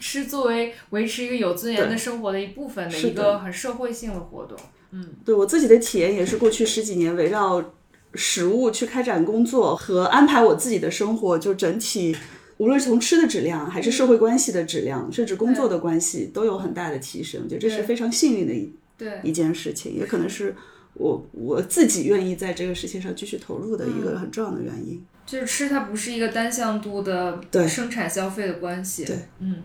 [0.00, 4.58] 吃作为维持一个有尊严的生活的一部分的是一个很社会性的活动。
[4.90, 7.74] 嗯对我自己的体验也是过去十几年围绕
[8.14, 12.16] 食物去开展工作和安排我自己的生活，就整体
[12.56, 17.42] 无论是从吃的质量，还是社会关系的质量，甚至工作的关系，都有很大的提升。
[17.44, 20.56] 我觉得这是非常幸运的一对一件事情，也可能是
[20.94, 25.04] 我我自己愿意在这个事情上继续投入的一个很重要的原因。
[25.28, 29.04] 就是吃它不是一个单向度的对生产消费的关系。
[29.04, 29.62] 对，嗯，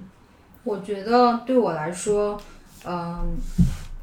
[0.65, 2.37] 我觉得对我来说，
[2.85, 3.37] 嗯，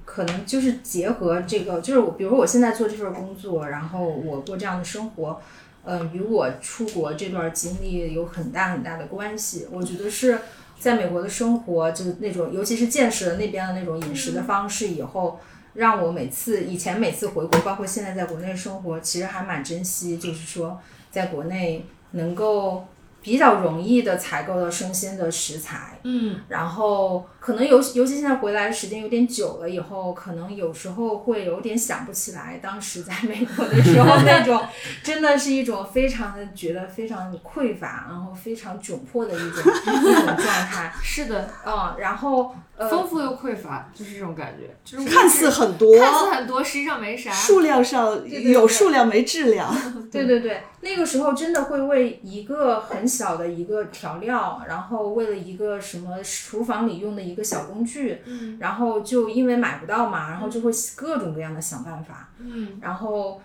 [0.06, 5.38] 可能就是结合这个，就是我，比如说我现在做这份工作，然后我过这样的生活，
[5.84, 9.66] 呃，与我出国这段经历有很大很大的关系。
[9.70, 10.38] 我觉得是
[10.78, 15.38] 在美国的生活，就是那种，尤其是见识了那边的那种饮食的方式以后，
[15.74, 20.80] 让我每次以前每次回国，包括现在在国内生活，其实还蛮珍惜，就是说
[21.10, 22.86] 在国内能够
[23.22, 25.99] 比较容易的采购到生鲜的食材。
[26.02, 34.60] 嗯，然后可能尤尤其现在回来时间有点久了，以后可能有时候会有点想不起来当时在美国的时候那种，
[35.02, 40.92] 真的是一种非常的觉得非常匮乏，然后非常窘迫的一种 一种状态。
[41.02, 47.30] 是的，嗯，然后呃，丰富又匮乏，就是这种感觉，就是看似很多，看似很多，实际上没啥。
[47.30, 49.74] 数量上有数量没质量。
[50.10, 58.58] 对对对，那个时候真的会为一个很小的一个调料，然后为了一个什么厨房里用的一个小工具，嗯。
[58.60, 62.78] 然后就因为买不到嘛，然后就会各种各样的想办法，嗯。
[62.80, 63.40] 然后，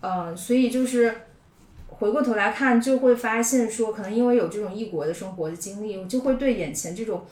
[0.00, 1.14] 呃，所以就是
[1.86, 7.24] 回过头来看，就会发现说，可能因为有这种异国的生活的经历，就会对眼前这种。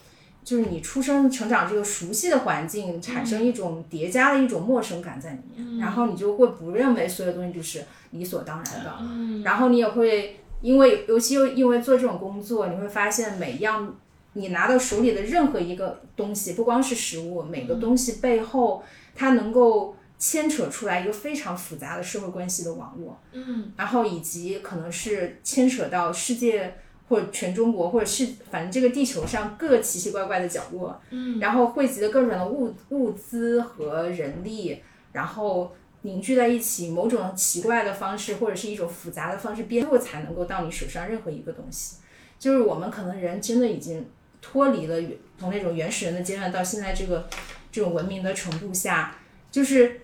[0.45, 9.43] 就是你出生成长这个熟悉的环境，产生一种叠加的一种陌生感在里面，然后你就会不认为所有东西就是理所当然的，嗯。
[9.43, 13.97] 然后你也会因为，尤其又因为做这种工作，你会发现每一样
[14.35, 18.83] 你拿到手里的任何一个东西，不光是食物，每个东西背后
[19.15, 23.73] 它能够牵扯出来一个非常复杂的社会关系的网络，嗯。
[23.77, 26.75] 然后以及可能是牵扯到世界
[27.09, 31.39] 或者全中国，或者是反正这个地球上各奇奇怪怪的角落，嗯。
[31.39, 34.83] 然后汇集的各种的物物资和人力，
[35.13, 35.73] 然后
[36.03, 41.99] 凝聚在一起，某种奇怪的方式或者是一种复杂的方式编入，才能够到你手上任何一个东西。
[42.39, 44.05] 就是我们可能人真的已经
[44.45, 47.29] 脱离了原从那种原始人的阶段到现在这个
[47.73, 49.17] 这种文明的程度下，
[49.51, 50.03] 就是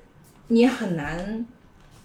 [0.48, 1.46] 你很难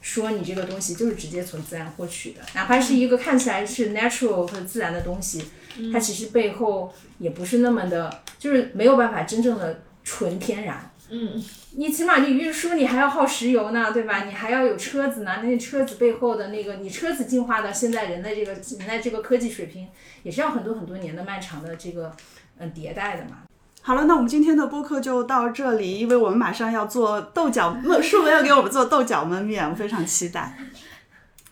[0.02, 5.46] 说你这个东西就是直接从自然获取的，哪怕是一个看起来是 natural 和自然的东西，
[5.94, 10.92] 它其实背后也不是那么的，就是没有办法真正的纯天然。
[11.10, 11.44] 嗯
[11.78, 14.24] 你起码你运输你还要耗石油呢，对吧？
[14.24, 19.88] 你还要有车子呢，那你车子背后的那个，你车子进化到现在人的这个人的这个科技水平，
[20.24, 22.12] 也是要很多很多年的漫长的这个
[22.58, 23.44] 嗯迭代的嘛。
[23.82, 30.58] 好了，那我们今天的播客就到这里，因为我们马上要做豆角焖，舒文要给我们做豆角焖面，我非常期待。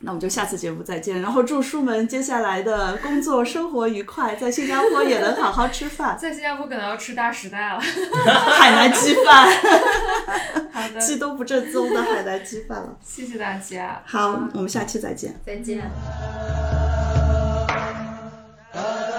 [0.05, 7.79] 那我们就下次节目再见，然后祝舒们接下来的工作生活愉快，在新加坡也能好好吃饭， 在新加坡可能要吃大时代了。
[7.79, 9.47] 海南鸡饭，
[10.73, 12.89] 好的，鸡都不正宗的海南鸡饭了。
[13.01, 14.01] 谢谢大家。
[14.05, 15.33] 好，我们下期再见。
[15.45, 15.89] 再见。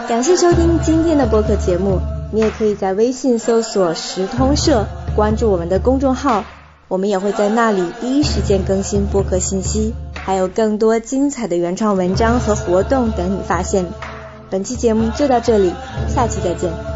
[0.07, 1.99] 感谢收听今天的播客节目，
[2.31, 4.85] 你也可以在微信搜索“时通社”，
[5.17, 6.45] 关注我们的公众号，
[6.89, 9.95] 我们也会在那里第一时间更新播客信息，
[10.25, 13.87] 还有更多精彩的原创文章和活动等你发现。
[14.51, 15.73] 本期节目就到这里，
[16.09, 16.94] 下期再见。